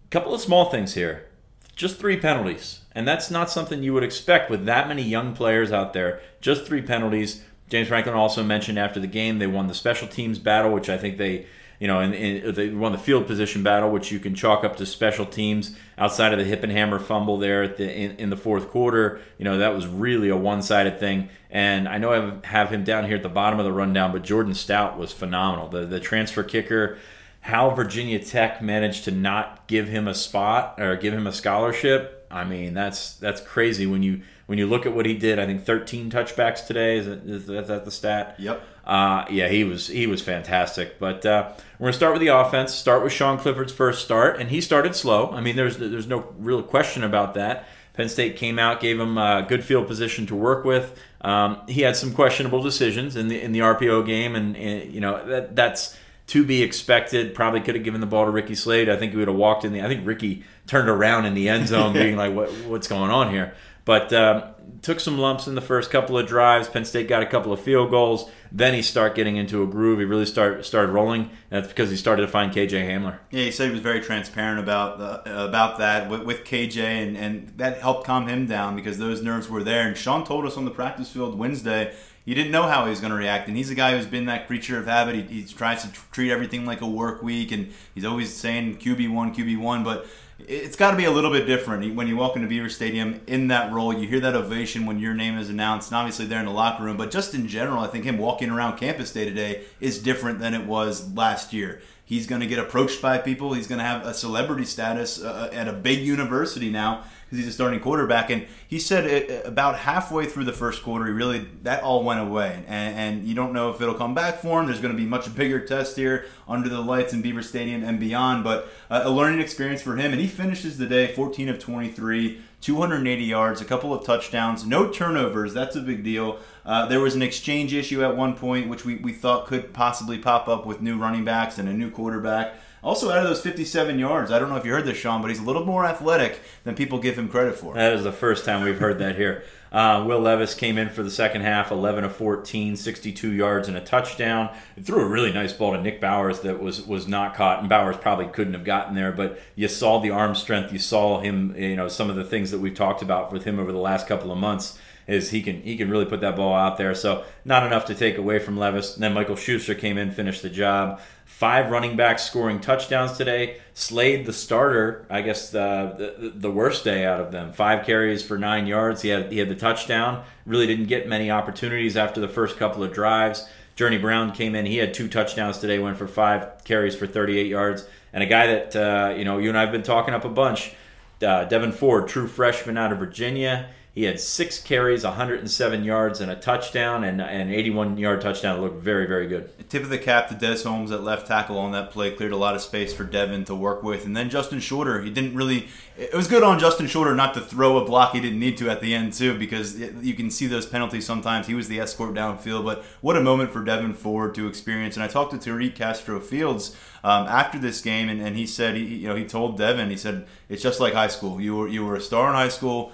Couple 0.10 0.34
of 0.34 0.42
small 0.42 0.70
things 0.70 0.94
here. 0.96 1.28
Just 1.76 2.00
three 2.00 2.18
penalties. 2.18 2.82
And 2.98 3.08
that's 3.08 3.30
not 3.30 3.52
something 3.52 3.84
you 3.84 3.94
would 3.94 4.04
expect 4.04 4.50
with 4.50 4.66
that 4.66 4.88
many 4.88 5.04
young 5.04 5.36
players 5.36 5.72
out 5.72 5.94
there. 5.94 6.20
Just 6.42 6.66
three 6.66 6.82
penalties. 6.82 7.44
James 7.70 7.90
Franklin 7.90 8.16
also 8.16 8.44
mentioned 8.44 8.80
after 8.80 9.00
the 9.00 9.06
game 9.06 9.38
they 9.38 9.46
won 9.46 9.68
the 9.68 9.76
special 9.76 10.08
teams 10.08 10.40
battle, 10.40 10.72
which 10.72 10.90
I 10.90 10.98
think 10.98 11.20
they 11.20 11.46
you 11.80 11.88
know, 11.88 12.10
they 12.52 12.70
won 12.70 12.94
the 12.94 12.98
field 12.98 13.28
position 13.28 13.62
battle, 13.62 13.92
which 13.92 14.12
you 14.12 14.20
can 14.20 14.34
chalk 14.34 14.64
up 14.64 14.78
to 14.78 14.86
special 14.88 15.28
teams 15.28 15.78
outside 15.96 16.34
of 16.34 16.40
the 16.40 16.56
Hippenhammer 16.56 17.00
fumble 17.00 17.38
there 17.38 17.62
at 17.62 17.78
the 17.78 17.88
in, 17.88 18.16
in 18.16 18.30
the 18.32 18.36
fourth 18.36 18.70
quarter. 18.70 19.22
You 19.38 19.46
know, 19.46 19.60
that 19.60 19.76
was 19.76 19.86
really 19.86 20.30
a 20.30 20.36
one-sided 20.36 21.00
thing. 21.00 21.30
And 21.52 21.88
I 21.88 22.00
know 22.00 22.42
I 22.42 22.48
have 22.48 22.72
him 22.72 22.84
down 22.84 23.06
here 23.06 23.18
at 23.18 23.22
the 23.22 23.30
bottom 23.30 23.60
of 23.60 23.66
the 23.66 23.72
rundown, 23.72 24.12
but 24.12 24.24
Jordan 24.24 24.56
Stout 24.56 24.98
was 24.98 25.14
phenomenal. 25.14 25.68
The 25.68 25.86
the 25.86 26.00
transfer 26.00 26.42
kicker, 26.42 26.98
how 27.42 27.70
Virginia 27.70 28.18
Tech 28.18 28.60
managed 28.60 29.04
to 29.04 29.12
not 29.12 29.68
give 29.68 29.88
him 29.88 30.08
a 30.08 30.16
spot 30.16 30.82
or 30.82 30.96
give 30.96 31.14
him 31.14 31.28
a 31.28 31.32
scholarship. 31.32 32.17
I 32.30 32.44
mean, 32.44 32.74
that's 32.74 33.16
that's 33.16 33.42
crazy 33.42 33.86
when 33.86 34.04
you 34.04 34.22
when 34.48 34.58
you 34.58 34.68
look 34.68 34.86
at 34.86 34.94
what 34.94 35.06
he 35.06 35.14
did, 35.14 35.40
I 35.40 35.46
think 35.46 35.64
13 35.64 36.10
touchbacks 36.10 36.66
today. 36.66 36.98
Is 36.98 37.06
that, 37.06 37.26
is 37.26 37.68
that 37.68 37.86
the 37.86 37.92
stat? 37.92 38.36
Yep. 38.40 38.64
Uh, 38.86 39.26
yeah, 39.30 39.50
he 39.50 39.64
was 39.64 39.88
he 39.88 40.08
was 40.08 40.22
fantastic. 40.22 41.00
But 41.00 41.26
uh, 41.26 41.52
we're 41.80 41.88
gonna 41.88 41.94
start 41.94 42.14
with 42.14 42.22
the 42.22 42.30
offense. 42.30 42.74
Start 42.74 43.04
with 43.04 43.12
Sean 43.12 43.38
Clifford's 43.38 43.74
first 43.74 44.04
start, 44.04 44.40
and 44.40 44.50
he 44.50 44.62
started 44.62 44.96
slow. 44.96 45.32
I 45.32 45.42
mean, 45.42 45.56
there's 45.56 45.78
there's 45.78 46.08
no 46.08 46.34
real 46.38 46.64
question 46.64 47.04
about 47.04 47.34
that. 47.34 47.68
Penn 47.94 48.10
State 48.10 48.38
came 48.38 48.60
out, 48.60 48.80
gave 48.80 49.00
him 49.00 49.18
a 49.18 49.46
good 49.48 49.64
field 49.64 49.88
position 49.88 50.28
to 50.28 50.36
work 50.36 50.64
with. 50.64 50.98
Um, 51.22 51.62
he 51.68 51.82
had 51.82 51.96
some 51.96 52.14
questionable 52.14 52.62
decisions 52.62 53.16
in 53.16 53.28
the 53.28 53.42
in 53.42 53.52
the 53.52 53.60
RPO 53.60 54.06
game, 54.06 54.36
and, 54.36 54.56
and 54.56 54.94
you 54.94 55.02
know 55.02 55.26
that 55.26 55.56
that's 55.56 55.98
to 56.28 56.46
be 56.46 56.62
expected. 56.62 57.34
Probably 57.34 57.62
could 57.62 57.76
have 57.76 57.84
given 57.84 58.02
the 58.02 58.08
ball 58.08 58.26
to 58.26 58.32
Ricky 58.32 58.56
Slade. 58.56 58.90
I 58.90 58.98
think 58.98 59.12
he 59.12 59.18
would 59.18 59.28
have 59.28 59.38
walked 59.38 59.66
in 59.66 59.74
the. 59.74 59.82
I 59.82 59.88
think 59.88 60.06
Ricky 60.06 60.44
turned 60.68 60.90
around 60.90 61.26
in 61.26 61.34
the 61.34 61.50
end 61.50 61.68
zone, 61.68 61.94
being 61.94 62.16
like, 62.16 62.34
"What 62.34 62.52
what's 62.66 62.88
going 62.88 63.12
on 63.12 63.32
here?" 63.32 63.54
But 63.86 64.12
um, 64.12 64.44
took 64.82 65.00
some 65.00 65.18
lumps 65.18 65.48
in 65.48 65.56
the 65.56 65.62
first 65.62 65.90
couple 65.90 66.18
of 66.18 66.28
drives. 66.28 66.68
Penn 66.68 66.86
State 66.86 67.08
got 67.08 67.24
a 67.24 67.26
couple 67.26 67.54
of 67.54 67.62
field 67.62 67.90
goals. 67.90 68.30
Then 68.52 68.74
he 68.74 68.82
started 68.82 69.16
getting 69.16 69.38
into 69.38 69.64
a 69.64 69.68
groove. 69.68 70.00
He 70.00 70.06
really 70.06 70.26
start, 70.26 70.66
started 70.66 70.92
rolling. 70.92 71.22
And 71.22 71.64
that's 71.64 71.68
because 71.70 71.90
he 71.90 71.96
started 71.96 72.24
to 72.24 72.28
find 72.28 72.52
KJ 72.52 72.86
Hamler. 72.86 73.20
Yeah, 73.32 73.46
he 73.46 73.52
said 73.52 73.68
he 73.68 73.72
was 73.72 73.82
very 73.82 74.02
transparent 74.02 74.60
about 74.60 74.98
the, 74.98 75.46
about 75.46 75.78
that 75.80 76.10
with, 76.10 76.24
with 76.24 76.44
KJ, 76.44 76.78
and, 76.78 77.18
and 77.18 77.48
that 77.58 77.80
helped 77.80 78.06
calm 78.06 78.28
him 78.28 78.46
down 78.46 78.76
because 78.76 78.98
those 78.98 79.22
nerves 79.22 79.50
were 79.50 79.64
there. 79.64 79.88
And 79.88 79.98
Sean 79.98 80.26
told 80.26 80.46
us 80.46 80.58
on 80.58 80.66
the 80.66 80.72
practice 80.72 81.10
field 81.12 81.38
Wednesday 81.38 81.96
you 82.28 82.36
didn't 82.36 82.52
know 82.52 82.64
how 82.64 82.84
he 82.84 82.90
was 82.90 83.00
going 83.00 83.12
to 83.12 83.18
react. 83.18 83.48
And 83.48 83.56
he's 83.56 83.72
a 83.72 83.76
guy 83.76 83.96
who's 83.96 84.06
been 84.06 84.26
that 84.26 84.48
creature 84.48 84.78
of 84.78 84.86
habit. 84.86 85.16
He, 85.16 85.22
he 85.22 85.44
tries 85.46 85.84
to 85.84 85.92
treat 86.12 86.30
everything 86.30 86.66
like 86.66 86.82
a 86.82 86.86
work 86.86 87.24
week, 87.24 87.54
and 87.54 87.72
he's 87.96 88.04
always 88.04 88.36
saying 88.36 88.80
QB 88.80 89.14
one, 89.14 89.34
QB 89.34 89.58
one, 89.58 89.82
but 89.82 90.06
it's 90.38 90.76
got 90.76 90.92
to 90.92 90.98
be 90.98 91.06
a 91.06 91.12
little 91.12 91.32
bit 91.32 91.48
different 91.48 91.96
when 91.96 92.06
you 92.10 92.18
walk 92.18 92.36
into 92.36 92.50
Beaver 92.50 92.68
Stadium 92.68 93.22
in 93.28 93.48
that 93.48 93.72
role. 93.72 93.94
You 93.94 94.10
hear 94.10 94.20
that 94.20 94.36
ovation 94.36 94.86
when 94.86 95.00
your 95.00 95.14
name 95.14 95.38
is 95.38 95.50
announced, 95.50 95.90
and 95.90 95.96
obviously 95.96 96.26
they're 96.26 96.42
in 96.42 96.46
the 96.46 96.52
locker 96.52 96.84
room. 96.84 96.98
But 96.98 97.12
just 97.12 97.34
in 97.34 97.48
general, 97.48 97.80
I 97.80 97.88
think 97.88 98.04
him 98.04 98.18
walking 98.18 98.50
around 98.50 98.76
campus 98.76 99.14
day 99.14 99.24
to 99.24 99.32
day 99.32 99.64
is 99.80 99.98
different 99.98 100.40
than 100.40 100.54
it 100.54 100.66
was 100.66 101.14
last 101.14 101.54
year. 101.54 101.82
He's 102.04 102.28
going 102.28 102.42
to 102.42 102.48
get 102.48 102.60
approached 102.60 103.02
by 103.02 103.20
people. 103.20 103.54
He's 103.54 103.68
going 103.68 103.80
to 103.80 103.86
have 103.86 104.06
a 104.06 104.14
celebrity 104.14 104.66
status 104.66 105.24
uh, 105.24 105.50
at 105.54 105.70
a 105.70 105.74
big 105.74 106.00
university 106.00 106.70
now 106.70 107.06
because 107.28 107.44
he's 107.44 107.48
a 107.48 107.52
starting 107.52 107.80
quarterback. 107.82 108.30
And 108.30 108.48
he 108.68 108.80
said 108.80 109.06
it, 109.06 109.46
about 109.46 109.80
halfway 109.80 110.26
through 110.26 110.46
the 110.46 110.54
first 110.54 110.82
quarter, 110.82 111.06
he 111.06 111.12
really 111.12 111.48
that 111.64 111.84
all 111.84 112.04
went 112.04 112.22
away, 112.22 112.64
and, 112.68 112.96
and 112.96 113.28
you 113.28 113.36
don't 113.36 113.52
know 113.52 113.70
if 113.70 113.82
it'll 113.82 113.96
come 113.96 114.16
back 114.16 114.40
for 114.40 114.62
him. 114.62 114.68
There's 114.68 114.80
going 114.80 114.94
to 114.94 114.98
be 114.98 115.06
much 115.06 115.34
bigger 115.36 115.60
test 115.60 115.98
here 115.98 116.26
under 116.48 116.70
the 116.70 116.80
lights 116.80 117.12
in 117.12 117.22
Beaver 117.22 117.44
Stadium 117.44 117.84
and 117.84 118.00
beyond, 118.00 118.44
but 118.44 118.70
uh, 118.90 119.02
a 119.04 119.10
learning 119.10 119.42
experience 119.42 119.82
for 119.82 119.98
him. 119.98 120.12
And 120.12 120.22
he 120.22 120.28
finishes 120.28 120.78
the 120.78 120.88
day 120.88 121.08
14 121.14 121.50
of 121.50 121.60
23. 121.60 122.42
280 122.60 123.24
yards, 123.24 123.62
a 123.62 123.66
couple 123.66 123.94
of 123.94 124.04
touchdowns, 124.04 124.66
no 124.66 124.90
turnovers. 124.90 125.54
That's 125.54 125.76
a 125.76 125.80
big 125.80 126.04
deal. 126.04 126.40
Uh, 126.66 126.88
there 126.88 127.00
was 127.00 127.14
an 127.14 127.22
exchange 127.22 127.72
issue 127.72 128.04
at 128.04 128.18
one 128.18 128.36
point, 128.36 128.68
which 128.68 128.84
we, 128.84 128.96
we 128.96 129.14
thought 129.14 129.46
could 129.46 129.74
possibly 129.74 130.18
pop 130.18 130.48
up 130.48 130.66
with 130.66 130.82
new 130.82 130.98
running 130.98 131.24
backs 131.24 131.60
and 131.60 131.70
a 131.70 131.74
new 131.74 131.92
quarterback. 131.92 132.56
Also, 132.84 133.10
out 133.10 133.18
of 133.18 133.24
those 133.24 133.42
57 133.42 133.98
yards, 133.98 134.32
I 134.32 134.38
don't 134.38 134.50
know 134.50 134.56
if 134.56 134.66
you 134.66 134.72
heard 134.72 134.86
this, 134.86 134.98
Sean, 134.98 135.22
but 135.22 135.30
he's 135.30 135.40
a 135.40 135.44
little 135.44 135.66
more 135.66 135.86
athletic 135.86 136.40
than 136.64 136.76
people 136.76 137.00
give 137.00 137.18
him 137.18 137.28
credit 137.28 137.56
for. 137.56 137.74
That 137.74 137.94
is 137.94 138.04
the 138.04 138.12
first 138.12 138.46
time 138.46 138.64
we've 138.64 138.80
heard 138.80 139.00
that 139.00 139.16
here. 139.16 139.44
Uh, 139.72 140.04
Will 140.08 140.20
Levis 140.20 140.54
came 140.54 140.78
in 140.78 140.90
for 140.90 141.04
the 141.04 141.12
second 141.12 141.42
half, 141.42 141.72
11 141.72 142.04
of 142.04 142.16
14, 142.16 142.76
62 142.76 143.32
yards 143.32 143.68
and 143.68 143.76
a 143.76 143.82
touchdown. 143.82 144.56
Threw 144.82 145.02
a 145.02 145.08
really 145.08 145.34
nice 145.34 145.52
ball 145.54 145.74
to 145.74 145.82
Nick 145.82 146.00
Bowers 146.00 146.42
that 146.42 146.62
was 146.62 146.82
was 146.82 147.08
not 147.08 147.36
caught, 147.36 147.60
and 147.60 147.68
Bowers 147.68 147.98
probably 147.98 148.28
couldn't 148.28 148.54
have 148.54 148.64
gotten 148.64 148.96
there. 148.96 149.12
But 149.12 149.40
you 149.56 149.68
saw 149.68 150.00
the 150.00 150.12
arm 150.12 150.36
strength. 150.36 150.72
You 150.72 150.80
saw 150.80 151.20
him. 151.20 151.54
You 151.58 151.76
know 151.76 151.90
some 151.90 152.10
of 152.10 152.16
the 152.16 152.24
things 152.24 152.52
that 152.52 152.60
we've 152.60 152.76
talked 152.76 153.02
about 153.02 153.34
with 153.34 153.44
him 153.44 153.60
over 153.60 153.74
the 153.74 153.78
last 153.78 154.08
couple 154.08 154.32
of 154.32 154.38
months 154.38 154.80
is 155.08 155.30
he 155.30 155.42
can 155.42 155.62
he 155.62 155.78
can 155.78 155.90
really 155.90 156.06
put 156.06 156.22
that 156.22 156.36
ball 156.36 156.54
out 156.54 156.78
there. 156.78 156.94
So 156.94 157.24
not 157.46 157.66
enough 157.66 157.86
to 157.86 157.96
take 157.96 158.18
away 158.18 158.40
from 158.40 158.58
Levis. 158.58 158.96
And 158.96 159.04
then 159.04 159.14
Michael 159.14 159.38
Shuster 159.38 159.74
came 159.74 159.98
in, 159.98 160.12
finished 160.12 160.42
the 160.42 160.50
job. 160.50 161.00
Five 161.26 161.72
running 161.72 161.96
backs 161.96 162.24
scoring 162.24 162.60
touchdowns 162.60 163.18
today. 163.18 163.62
Slade, 163.74 164.26
the 164.26 164.34
starter, 164.34 165.06
I 165.10 165.22
guess 165.22 165.50
the, 165.50 166.16
the, 166.20 166.30
the 166.36 166.52
worst 166.52 166.84
day 166.84 167.06
out 167.06 167.22
of 167.22 167.32
them. 167.32 167.54
Five 167.54 167.86
carries 167.86 168.24
for 168.24 168.38
nine 168.38 168.68
yards. 168.68 169.02
He 169.02 169.10
had 169.10 169.32
he 169.32 169.38
had 169.38 169.50
the 169.50 169.56
touchdown. 169.56 170.24
Really 170.46 170.68
didn't 170.68 170.88
get 170.88 171.08
many 171.08 171.32
opportunities 171.32 171.96
after 171.96 172.20
the 172.20 172.28
first 172.28 172.58
couple 172.58 172.84
of 172.84 172.92
drives. 172.92 173.48
Journey 173.76 174.00
Brown 174.00 174.32
came 174.32 174.56
in. 174.56 174.66
He 174.66 174.78
had 174.78 174.94
two 174.94 175.08
touchdowns 175.08 175.60
today. 175.60 175.80
Went 175.80 175.98
for 175.98 176.08
five 176.08 176.64
carries 176.64 176.96
for 176.96 177.06
38 177.06 177.46
yards. 177.46 177.86
And 178.12 178.24
a 178.24 178.26
guy 178.26 178.48
that 178.48 178.76
uh, 178.76 179.14
you 179.16 179.24
know 179.24 179.38
you 179.38 179.50
and 179.50 179.58
I 179.58 179.62
have 179.62 179.72
been 179.72 179.84
talking 179.84 180.14
up 180.14 180.26
a 180.26 180.30
bunch. 180.30 180.74
Uh, 181.22 181.48
Devyn 181.48 181.74
Ford, 181.74 182.08
true 182.08 182.28
freshman 182.28 182.78
out 182.78 182.92
of 182.92 183.00
Virginia. 183.00 183.70
He 183.98 184.04
had 184.04 184.20
six 184.20 184.60
carries, 184.60 185.04
107 185.04 185.84
yards, 185.84 186.22
and 186.22 186.30
a 186.30 186.36
touchdown, 186.36 187.04
and 187.04 187.20
an 187.20 187.52
81 187.52 187.98
yard 187.98 188.22
touchdown. 188.22 188.60
It 188.60 188.62
looked 188.62 188.80
very, 188.80 189.08
very 189.08 189.26
good. 189.26 189.50
Tip 189.72 189.82
of 189.82 189.90
the 189.90 189.98
cap 189.98 190.28
to 190.28 190.36
Des 190.36 190.62
Holmes 190.62 190.92
at 190.92 191.02
left 191.02 191.26
tackle 191.26 191.58
on 191.58 191.72
that 191.72 191.90
play. 191.90 192.12
Cleared 192.12 192.32
a 192.32 192.38
lot 192.38 192.54
of 192.54 192.62
space 192.62 192.94
for 192.94 193.04
Devyn 193.04 193.48
to 193.48 193.56
work 193.56 193.82
with. 193.82 194.06
And 194.06 194.16
then 194.16 194.30
Justin 194.30 194.60
Shorter, 194.60 195.02
he 195.02 195.10
didn't 195.10 195.34
really. 195.34 195.70
It 195.98 196.14
was 196.14 196.28
good 196.28 196.44
on 196.44 196.60
Justin 196.60 196.86
Shorter 196.86 197.16
not 197.16 197.34
to 197.34 197.42
throw 197.42 197.80
a 197.80 197.86
block 197.86 198.12
he 198.14 198.20
didn't 198.20 198.40
need 198.40 198.58
to 198.58 198.70
at 198.70 198.82
the 198.82 198.94
end, 198.94 199.14
too, 199.14 199.36
because 199.36 199.80
you 199.80 200.14
can 200.14 200.30
see 200.30 200.46
those 200.46 200.68
penalties 200.68 201.08
sometimes. 201.08 201.48
He 201.48 201.56
was 201.56 201.68
the 201.68 201.80
escort 201.80 202.14
downfield. 202.14 202.66
But 202.66 202.84
what 203.02 203.18
a 203.18 203.22
moment 203.22 203.50
for 203.50 203.64
Devyn 203.64 203.96
Ford 203.96 204.36
to 204.36 204.48
experience. 204.48 204.96
And 204.96 205.04
I 205.04 205.08
talked 205.08 205.32
to 205.32 205.38
Tariq 205.40 205.74
Castro 205.74 206.20
Fields 206.20 206.78
um, 207.04 207.26
after 207.26 207.58
this 207.58 207.82
game, 207.82 208.10
and, 208.10 208.22
and 208.22 208.38
he 208.38 208.46
said, 208.46 208.76
he, 208.76 208.84
you 208.84 209.08
know, 209.08 209.16
he 209.16 209.26
told 209.26 209.60
Devyn, 209.60 209.90
he 209.90 209.98
said, 209.98 210.28
it's 210.50 210.62
just 210.62 210.80
like 210.80 210.94
high 210.94 211.08
school. 211.08 211.42
You 211.42 211.56
were, 211.56 211.68
you 211.68 211.84
were 211.84 211.96
a 211.96 212.02
star 212.02 212.30
in 212.30 212.36
high 212.36 212.50
school 212.50 212.92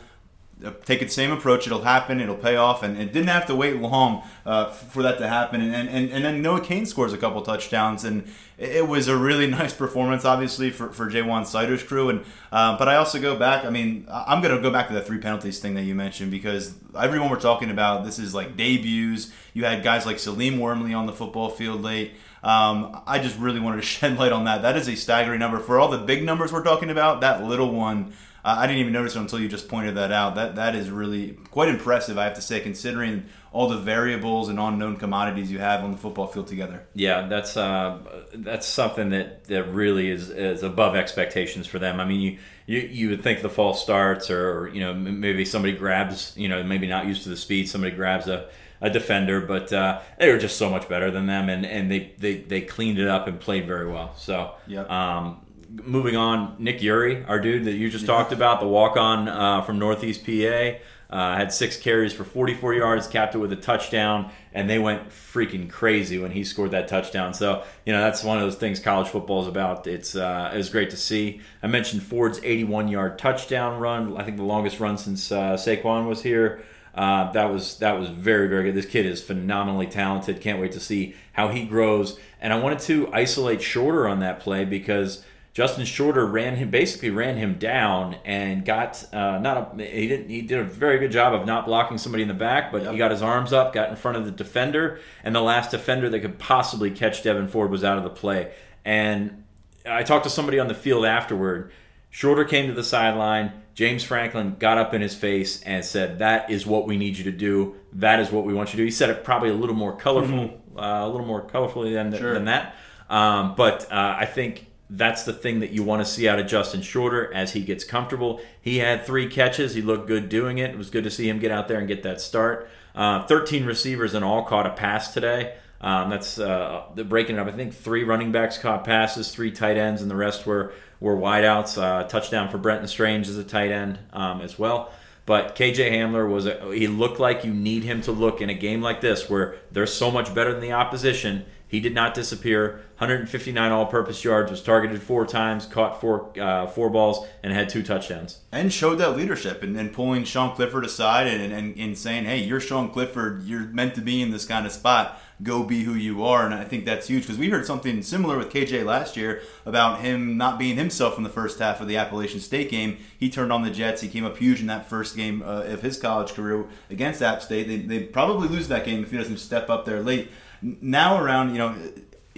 take 0.86 1.00
the 1.00 1.08
same 1.10 1.32
approach. 1.32 1.66
It'll 1.68 1.84
happen. 1.84 2.20
It'll 2.20 2.36
pay 2.36 2.56
off. 2.56 2.84
And 2.84 2.98
it 2.98 3.14
didn't 3.14 3.30
have 3.30 3.46
to 3.48 3.56
wait 3.56 3.78
long 3.78 4.24
uh, 4.46 4.72
for 4.72 5.04
that 5.04 5.18
to 5.20 5.28
happen. 5.28 5.62
And, 5.62 5.90
and, 5.90 6.10
and 6.12 6.26
then 6.26 6.42
Noah 6.42 6.62
Cain 6.62 6.86
scores 6.86 7.14
a 7.14 7.18
couple 7.18 7.42
touchdowns. 7.42 8.04
And 8.04 8.28
it 8.58 8.88
was 8.88 9.08
a 9.08 9.18
really 9.18 9.48
nice 9.62 9.74
performance, 9.74 10.26
obviously, 10.26 10.70
for, 10.70 10.92
for 10.92 11.10
Ja'Juan 11.10 11.46
Seider's 11.46 11.84
crew. 11.84 12.10
And 12.10 12.26
uh, 12.52 12.78
But 12.78 12.88
I 12.88 12.96
also 12.96 13.20
go 13.20 13.38
back. 13.38 13.66
I 13.66 13.70
mean, 13.70 14.08
I'm 14.12 14.42
going 14.42 14.56
to 14.56 14.62
go 14.62 14.72
back 14.72 14.88
to 14.88 14.94
the 14.94 15.02
three 15.02 15.20
penalties 15.20 15.60
thing 15.60 15.74
that 15.76 15.84
you 15.84 15.96
mentioned 15.96 16.32
because 16.32 16.74
everyone 16.98 17.30
we're 17.30 17.40
talking 17.40 17.70
about, 17.70 18.06
this 18.06 18.20
is 18.20 18.34
like 18.34 18.56
debuts. 18.56 19.32
You 19.54 19.66
had 19.66 19.84
guys 19.84 20.06
like 20.06 20.20
Salim 20.20 20.60
Wormley 20.60 20.94
on 20.94 21.06
the 21.06 21.14
football 21.14 21.50
field 21.50 21.82
late. 21.82 22.14
Um, 22.44 23.02
I 23.08 23.20
just 23.20 23.38
really 23.40 23.60
wanted 23.60 23.78
to 23.78 23.82
shed 23.88 24.18
light 24.18 24.32
on 24.32 24.46
that. 24.46 24.62
That 24.62 24.76
is 24.76 24.88
a 24.88 24.96
staggering 24.96 25.40
number. 25.40 25.60
For 25.60 25.80
all 25.80 25.88
the 25.88 25.98
big 25.98 26.24
numbers 26.24 26.52
we're 26.52 26.64
talking 26.64 26.90
about, 26.90 27.22
that 27.22 27.44
little 27.44 27.72
one 27.72 28.14
uh, 28.44 28.56
I 28.60 28.68
didn't 28.68 28.82
even 28.82 28.94
notice 28.94 29.16
it 29.16 29.20
until 29.20 29.40
you 29.40 29.48
just 29.48 29.68
pointed 29.68 29.96
that 29.96 30.12
out. 30.12 30.36
That 30.36 30.56
that 30.56 30.76
is 30.76 30.90
really 30.90 31.38
quite 31.52 31.70
impressive, 31.70 32.18
I 32.18 32.26
have 32.26 32.34
to 32.36 32.42
say, 32.42 32.60
considering 32.60 33.26
all 33.52 33.68
the 33.68 33.78
variables 33.78 34.50
and 34.50 34.60
unknown 34.60 34.98
commodities 34.98 35.52
you 35.52 35.60
have 35.60 35.84
on 35.84 35.92
the 35.92 35.98
football 35.98 36.28
field 36.28 36.48
together. 36.48 36.84
Yeah, 36.94 37.28
that's 37.28 37.56
uh, 37.56 38.00
that's 38.34 38.68
something 38.68 39.10
that, 39.12 39.46
that 39.46 39.66
really 39.66 40.10
is, 40.10 40.30
is 40.30 40.64
above 40.64 40.96
expectations 40.96 41.68
for 41.68 41.80
them. 41.80 42.00
I 42.00 42.06
mean, 42.06 42.22
you, 42.22 42.38
you 42.66 42.80
you 42.80 43.10
would 43.10 43.22
think 43.22 43.42
the 43.42 43.50
false 43.50 43.82
starts, 43.82 44.30
or, 44.30 44.60
or 44.60 44.68
you 44.70 44.82
know 44.82 44.94
maybe 44.94 45.46
somebody 45.46 45.74
grabs, 45.74 46.34
you 46.36 46.50
know, 46.50 46.64
maybe 46.64 46.88
not 46.88 47.06
used 47.06 47.24
to 47.24 47.30
the 47.30 47.38
speed, 47.38 47.70
somebody 47.70 47.96
grabs 47.96 48.28
a 48.28 48.50
a 48.84 48.90
defender, 48.90 49.40
but 49.40 49.72
uh, 49.72 50.02
they 50.20 50.30
were 50.30 50.38
just 50.38 50.58
so 50.58 50.70
much 50.70 50.90
better 50.90 51.10
than 51.10 51.26
them, 51.26 51.48
and, 51.48 51.66
and 51.66 51.90
they, 51.90 52.12
they, 52.18 52.36
they 52.40 52.60
cleaned 52.60 53.00
it 53.00 53.08
up 53.08 53.28
and 53.28 53.40
played 53.40 53.66
very 53.66 53.90
well. 53.90 54.14
So, 54.18 54.56
yep. 54.68 54.92
um, 54.92 55.40
moving 55.84 56.16
on, 56.16 56.56
Nick 56.60 56.80
Eury, 56.80 57.28
our 57.28 57.40
dude 57.40 57.66
that 57.66 57.74
you 57.74 57.90
just 57.90 58.06
yeah. 58.06 58.14
talked 58.14 58.32
about, 58.32 58.60
the 58.60 58.68
walk 58.68 58.98
on 58.98 59.28
uh, 59.28 59.62
from 59.62 59.80
Northeast 59.80 60.26
PA, 60.26 60.78
uh, 61.10 61.36
had 61.36 61.54
six 61.54 61.78
carries 61.78 62.12
for 62.12 62.24
44 62.24 62.74
yards, 62.74 63.08
capped 63.08 63.36
it 63.36 63.38
with 63.38 63.52
a 63.52 63.58
touchdown, 63.58 64.32
and 64.52 64.70
they 64.70 64.80
went 64.80 65.10
freaking 65.10 65.70
crazy 65.70 66.18
when 66.18 66.32
he 66.32 66.44
scored 66.44 66.72
that 66.72 66.88
touchdown. 66.88 67.34
So, 67.34 67.64
you 67.86 67.94
know, 67.94 68.02
that's 68.02 68.24
one 68.24 68.38
of 68.38 68.44
those 68.44 68.56
things 68.56 68.80
college 68.80 69.08
football 69.08 69.42
is 69.42 69.48
about. 69.48 69.86
It's 69.86 70.16
uh, 70.16 70.52
it 70.54 70.58
was 70.58 70.70
great 70.70 70.90
to 70.90 70.98
see. 70.98 71.42
I 71.62 71.68
mentioned 71.68 72.02
Ford's 72.04 72.40
81 72.44 72.88
yard 72.88 73.20
touchdown 73.20 73.80
run. 73.80 74.18
I 74.18 74.24
think 74.24 74.38
the 74.38 74.44
longest 74.44 74.80
run 74.80 74.98
since 74.98 75.32
uh, 75.32 75.54
Saquon 75.54 76.08
was 76.08 76.24
here. 76.24 76.64
Uh, 76.96 77.32
that 77.32 77.52
was 77.52 77.78
that 77.80 78.00
was 78.00 78.10
very 78.10 78.48
very 78.48 78.66
good. 78.66 78.76
This 78.76 78.86
kid 78.86 79.06
is 79.06 79.22
phenomenally 79.22 79.88
talented. 79.88 80.42
Can't 80.42 80.60
wait 80.60 80.72
to 80.74 80.80
see 80.80 81.16
how 81.34 81.50
he 81.50 81.66
grows. 81.66 82.20
And 82.40 82.54
I 82.54 82.60
wanted 82.60 82.80
to 82.80 83.12
isolate 83.14 83.62
Shorter 83.62 84.08
on 84.08 84.20
that 84.20 84.40
play 84.40 84.66
because 84.66 85.24
Justin 85.54 85.86
Shorter 85.86 86.26
ran 86.26 86.56
him 86.56 86.72
basically 86.72 87.12
ran 87.12 87.38
him 87.38 87.60
down 87.60 88.16
and 88.26 88.66
got 88.66 89.06
uh, 89.14 89.38
not 89.38 89.80
a, 89.80 89.84
he 89.84 90.08
didn't 90.08 90.30
he 90.30 90.42
did 90.42 90.58
a 90.58 90.64
very 90.64 90.98
good 90.98 91.12
job 91.12 91.34
of 91.34 91.46
not 91.46 91.68
blocking 91.68 92.00
somebody 92.00 92.24
in 92.24 92.28
the 92.28 92.34
back, 92.34 92.72
but 92.72 92.82
yep. 92.82 92.92
he 92.92 92.98
got 92.98 93.12
his 93.12 93.22
arms 93.22 93.54
up, 93.54 93.72
got 93.72 93.90
in 93.90 93.96
front 93.96 94.18
of 94.18 94.26
the 94.26 94.32
defender, 94.32 95.00
and 95.24 95.36
the 95.36 95.42
last 95.42 95.70
defender 95.70 96.10
that 96.10 96.20
could 96.22 96.40
possibly 96.40 96.90
catch 96.90 97.24
Devyn 97.24 97.48
Ford 97.48 97.70
was 97.70 97.84
out 97.84 98.00
of 98.00 98.04
the 98.04 98.10
play. 98.10 98.52
And 98.84 99.44
I 99.86 100.02
talked 100.02 100.24
to 100.24 100.30
somebody 100.30 100.58
on 100.60 100.68
the 100.68 100.74
field 100.74 101.06
afterward. 101.06 101.72
Shorter 102.10 102.46
came 102.46 102.68
to 102.68 102.74
the 102.74 102.84
sideline. 102.84 103.54
James 103.76 104.04
Franklin 104.04 104.56
got 104.58 104.78
up 104.80 104.94
in 104.94 105.02
his 105.02 105.14
face 105.14 105.62
and 105.64 105.86
said, 105.86 106.18
"That 106.18 106.50
is 106.50 106.66
what 106.66 106.88
we 106.88 106.98
need 106.98 107.16
you 107.16 107.26
to 107.26 107.32
do. 107.32 107.76
That 107.94 108.20
is 108.20 108.32
what 108.32 108.44
we 108.44 108.56
want 108.56 108.70
you 108.70 108.78
to 108.78 108.78
do." 108.78 108.86
He 108.86 108.92
said 108.92 109.12
it 109.12 109.24
probably 109.24 109.50
a 109.50 109.54
little 109.54 109.76
more 109.76 109.96
colorful, 109.96 110.36
mm-hmm. 110.36 110.80
uh, 110.80 111.06
a 111.06 111.10
little 111.10 111.28
more 111.28 111.48
colorfully 111.48 111.94
than, 111.94 112.12
sure. 112.18 112.34
than 112.34 112.46
that. 112.46 112.76
Um, 113.08 113.54
but 113.56 113.92
uh, 113.92 114.16
I 114.18 114.26
think 114.26 114.68
that's 114.96 115.24
the 115.24 115.34
thing 115.34 115.60
that 115.62 115.72
you 115.72 115.84
want 115.84 116.06
to 116.06 116.06
see 116.06 116.28
out 116.28 116.40
of 116.40 116.46
Justin 116.46 116.82
Shorter 116.84 117.34
as 117.34 117.54
he 117.54 117.62
gets 117.62 117.84
comfortable. 117.84 118.40
He 118.62 118.78
had 118.78 119.06
three 119.06 119.28
catches. 119.28 119.74
He 119.74 119.82
looked 119.82 120.08
good 120.08 120.30
doing 120.30 120.60
it. 120.60 120.70
It 120.70 120.78
was 120.78 120.92
good 120.92 121.04
to 121.04 121.10
see 121.10 121.28
him 121.28 121.40
get 121.40 121.52
out 121.52 121.68
there 121.68 121.80
and 121.80 121.88
get 121.88 122.04
that 122.04 122.22
start. 122.22 122.70
Uh, 122.94 123.26
13 123.26 123.66
receivers 123.66 124.14
and 124.14 124.24
all 124.24 124.44
caught 124.44 124.68
a 124.68 124.70
pass 124.70 125.12
today. 125.12 125.56
Um, 125.82 126.12
that's 126.12 126.38
uh, 126.38 126.84
breaking 126.96 127.38
it 127.38 127.40
up. 127.40 127.48
I 127.48 127.52
think 127.52 127.74
three 127.74 128.04
running 128.04 128.32
backs 128.32 128.60
caught 128.60 128.86
passes, 128.86 129.32
three 129.32 129.52
tight 129.52 129.78
ends, 129.78 130.02
and 130.02 130.10
the 130.10 130.16
rest 130.16 130.46
were 130.46 130.74
were 131.00 131.18
wideouts. 131.18 131.82
Uh, 131.82 132.08
touchdown 132.08 132.50
for 132.50 132.58
Brenton 132.58 132.88
Strange 132.88 133.28
as 133.28 133.38
a 133.38 133.44
tight 133.44 133.72
end 133.72 134.00
um, 134.14 134.42
as 134.42 134.58
well. 134.58 134.92
But 135.26 135.56
KJ 135.56 135.92
Hamler 135.92 136.30
was 136.30 136.46
a, 136.46 136.74
he 136.74 136.88
looked 136.88 137.20
like 137.20 137.44
you 137.44 137.54
need 137.54 137.84
him 137.84 138.02
to 138.04 138.12
look 138.12 138.42
in 138.42 138.50
a 138.50 138.54
game 138.54 138.82
like 138.82 139.02
this 139.02 139.30
where 139.30 139.56
they're 139.72 139.88
so 139.88 140.12
much 140.12 140.34
better 140.34 140.52
than 140.52 140.62
the 140.62 140.74
opposition 140.74 141.46
He 141.74 141.80
did 141.80 141.96
not 141.96 142.14
disappear. 142.14 142.82
159 143.00 143.72
all-purpose 143.72 144.24
yards, 144.24 144.52
was 144.52 144.62
targeted 144.62 145.02
four 145.02 145.26
times, 145.26 145.66
caught 145.66 146.00
four 146.00 146.32
uh, 146.40 146.68
four 146.68 146.92
balls, 146.92 147.26
and 147.42 147.52
had 147.52 147.68
two 147.68 147.82
touchdowns. 147.82 148.42
And 148.52 148.72
showed 148.72 149.00
that 149.00 149.18
leadership 149.18 149.64
and, 149.64 149.76
and 149.76 149.92
pulling 149.92 150.24
Sean 150.24 150.56
Clifford 150.56 150.86
aside 150.86 151.26
and, 151.26 151.52
and, 151.52 151.76
and 151.76 151.98
saying, 151.98 152.26
hey, 152.26 152.38
you're 152.38 152.60
Sean 152.60 152.92
Clifford. 152.92 153.46
You're 153.46 153.62
meant 153.62 153.96
to 153.96 154.02
be 154.02 154.22
in 154.22 154.30
this 154.30 154.46
kind 154.46 154.68
of 154.68 154.72
spot 154.72 155.20
go 155.42 155.64
be 155.64 155.84
who 155.84 155.96
you 155.96 156.24
are. 156.24 156.46
And 156.46 156.54
I 156.54 156.64
think 156.64 156.86
that's 156.86 157.08
huge 157.08 157.24
because 157.24 157.38
we 157.38 157.50
heard 157.50 157.66
something 157.66 158.02
similar 158.04 158.38
with 158.38 158.54
KJ 158.54 158.86
last 158.86 159.18
year 159.18 159.42
about 159.66 160.02
him 160.02 160.38
not 160.38 160.60
being 160.60 160.78
himself 160.78 161.18
in 161.18 161.24
the 161.24 161.30
first 161.30 161.60
half 161.60 161.82
of 161.82 161.88
the 161.88 161.98
Appalachian 161.98 162.40
State 162.40 162.70
game. 162.70 162.98
He 163.18 163.30
turned 163.30 163.52
on 163.52 163.64
the 163.64 163.72
Jets. 163.72 164.02
He 164.02 164.10
came 164.10 164.26
up 164.26 164.38
huge 164.38 164.62
in 164.62 164.68
that 164.68 164.88
first 164.88 165.16
game 165.16 165.42
uh, 165.42 165.64
of 165.64 165.82
his 165.82 165.98
college 165.98 166.34
career 166.34 166.66
against 166.90 167.22
App 167.22 167.42
State. 167.42 167.68
They, 167.68 167.78
they 167.78 168.04
probably 168.04 168.48
lose 168.48 168.68
that 168.68 168.86
game 168.86 169.04
if 169.04 169.12
he 169.12 169.18
doesn't 169.18 169.38
step 169.38 169.70
up 169.70 169.86
there 169.86 170.02
late. 170.02 170.30
Now 170.64 171.22
around, 171.22 171.52
you 171.52 171.58
know, 171.58 171.76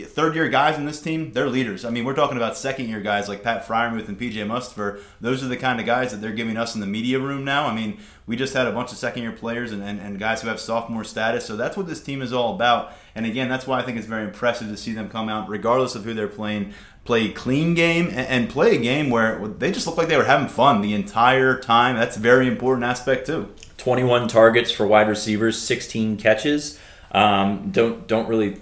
third 0.03 0.35
year 0.35 0.49
guys 0.49 0.77
in 0.77 0.85
this 0.85 0.99
team, 0.99 1.31
they're 1.31 1.49
leaders. 1.49 1.85
I 1.85 1.89
mean, 1.89 2.03
we're 2.03 2.15
talking 2.15 2.35
about 2.35 2.57
second 2.57 2.89
year 2.89 2.99
guys 2.99 3.29
like 3.29 3.43
Pat 3.43 3.65
Freiermuth 3.65 4.09
and 4.09 4.19
PJ 4.19 4.33
Mustipher. 4.45 4.99
Those 5.21 5.41
are 5.41 5.47
the 5.47 5.55
kind 5.55 5.79
of 5.79 5.85
guys 5.85 6.11
that 6.11 6.17
they're 6.17 6.33
giving 6.33 6.57
us 6.57 6.75
in 6.75 6.81
the 6.81 6.87
media 6.87 7.17
room 7.17 7.45
now. 7.45 7.65
I 7.65 7.73
mean, 7.73 7.99
we 8.27 8.35
just 8.35 8.53
had 8.53 8.67
a 8.67 8.73
bunch 8.73 8.91
of 8.91 8.97
second 8.97 9.23
year 9.23 9.31
players 9.31 9.71
and, 9.71 9.81
and, 9.81 10.01
and 10.01 10.19
guys 10.19 10.41
who 10.41 10.49
have 10.49 10.59
sophomore 10.59 11.05
status. 11.05 11.45
So 11.45 11.55
that's 11.55 11.77
what 11.77 11.87
this 11.87 12.03
team 12.03 12.21
is 12.21 12.33
all 12.33 12.55
about. 12.55 12.91
And 13.13 13.25
again, 13.25 13.47
that's 13.47 13.65
why 13.65 13.79
I 13.79 13.83
think 13.83 13.97
it's 13.97 14.07
very 14.07 14.25
impressive 14.25 14.67
to 14.67 14.75
see 14.75 14.91
them 14.91 15.07
come 15.07 15.29
out, 15.29 15.47
regardless 15.47 15.95
of 15.95 16.03
who 16.03 16.13
they're 16.13 16.27
playing, 16.27 16.73
play 17.05 17.29
a 17.29 17.31
clean 17.31 17.73
game 17.73 18.07
and, 18.07 18.27
and 18.27 18.49
play 18.49 18.75
a 18.75 18.79
game 18.79 19.09
where 19.09 19.47
they 19.47 19.71
just 19.71 19.87
look 19.87 19.95
like 19.95 20.09
they 20.09 20.17
were 20.17 20.25
having 20.25 20.49
fun 20.49 20.81
the 20.81 20.93
entire 20.93 21.57
time. 21.57 21.95
That's 21.95 22.17
a 22.17 22.19
very 22.19 22.47
important 22.47 22.83
aspect, 22.83 23.27
too. 23.27 23.53
21 23.77 24.27
targets 24.27 24.71
for 24.71 24.85
wide 24.85 25.07
receivers, 25.07 25.61
16 25.61 26.17
catches. 26.17 26.79
Um, 27.15 27.71
don't 27.71 28.07
don't 28.07 28.27
really 28.27 28.57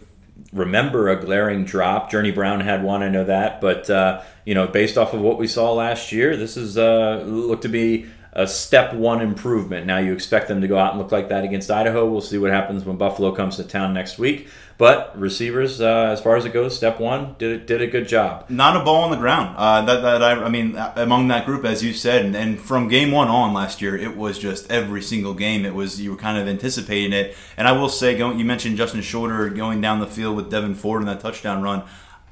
remember 0.54 1.10
a 1.10 1.20
glaring 1.20 1.66
drop. 1.66 2.12
Journey 2.12 2.30
Brown 2.30 2.60
had 2.60 2.84
one, 2.84 3.02
I 3.02 3.10
know 3.10 3.24
that, 3.24 3.60
but 3.60 3.90
uh, 3.90 4.22
you 4.46 4.54
know, 4.54 4.68
based 4.68 4.96
off 4.96 5.16
of 5.16 5.22
what 5.22 5.40
we 5.40 5.48
saw 5.48 5.74
last 5.74 6.12
year, 6.12 6.38
this 6.38 6.56
is 6.56 6.78
uh, 6.78 7.24
looked 7.26 7.64
to 7.64 7.70
be 7.70 8.06
a 8.36 8.48
step 8.48 8.94
one 8.94 9.22
improvement. 9.22 9.86
Now 9.86 10.00
you 10.00 10.14
expect 10.14 10.48
them 10.48 10.62
to 10.62 10.68
go 10.68 10.78
out 10.78 10.94
and 10.94 11.02
look 11.02 11.12
like 11.12 11.30
that 11.30 11.44
against 11.44 11.70
Idaho. 11.70 12.10
We'll 12.10 12.22
see 12.22 12.38
what 12.38 12.52
happens 12.52 12.84
when 12.84 12.98
Buffalo 12.98 13.32
comes 13.32 13.58
to 13.58 13.64
town 13.64 13.94
next 13.94 14.18
week. 14.18 14.48
But 14.80 15.18
receivers, 15.20 15.80
uh, 15.80 16.10
as 16.12 16.20
far 16.20 16.36
as 16.36 16.46
it 16.46 16.52
goes, 16.52 16.76
step 16.76 17.00
one 17.00 17.36
did 17.38 17.68
did 17.68 17.82
a 17.82 17.88
good 17.88 18.08
job. 18.08 18.50
Not 18.50 18.76
a 18.76 18.84
ball 18.84 19.04
on 19.04 19.12
the 19.12 19.18
ground. 19.18 19.56
Uh, 19.56 19.86
that, 19.86 20.02
that 20.02 20.24
I, 20.24 20.46
I, 20.46 20.50
mean, 20.50 20.76
among 20.96 21.28
that 21.28 21.46
group, 21.46 21.64
as 21.64 21.84
you 21.84 21.94
said, 21.94 22.26
and, 22.26 22.36
and, 22.36 22.60
from 22.60 22.88
game 22.88 23.12
one 23.12 23.28
on 23.28 23.54
last 23.54 23.82
year, 23.84 23.96
it 23.96 24.18
was 24.18 24.40
just 24.40 24.72
every 24.72 25.02
single 25.04 25.36
game. 25.36 25.64
It 25.64 25.76
was 25.76 26.02
you 26.02 26.12
were 26.12 26.18
kind 26.18 26.40
of 26.40 26.48
anticipating 26.48 27.14
it. 27.14 27.36
And 27.56 27.68
I 27.68 27.74
will 27.74 27.88
say, 27.88 28.18
going, 28.18 28.40
you 28.40 28.46
mentioned 28.46 28.78
Justin 28.78 29.02
Shorter 29.02 29.48
going 29.50 29.80
down 29.80 30.00
the 30.00 30.08
field 30.08 30.36
with 30.36 30.52
Devyn 30.52 30.76
Ford 30.76 31.02
in 31.02 31.08
that 31.08 31.20
touchdown 31.20 31.62
run. 31.62 31.84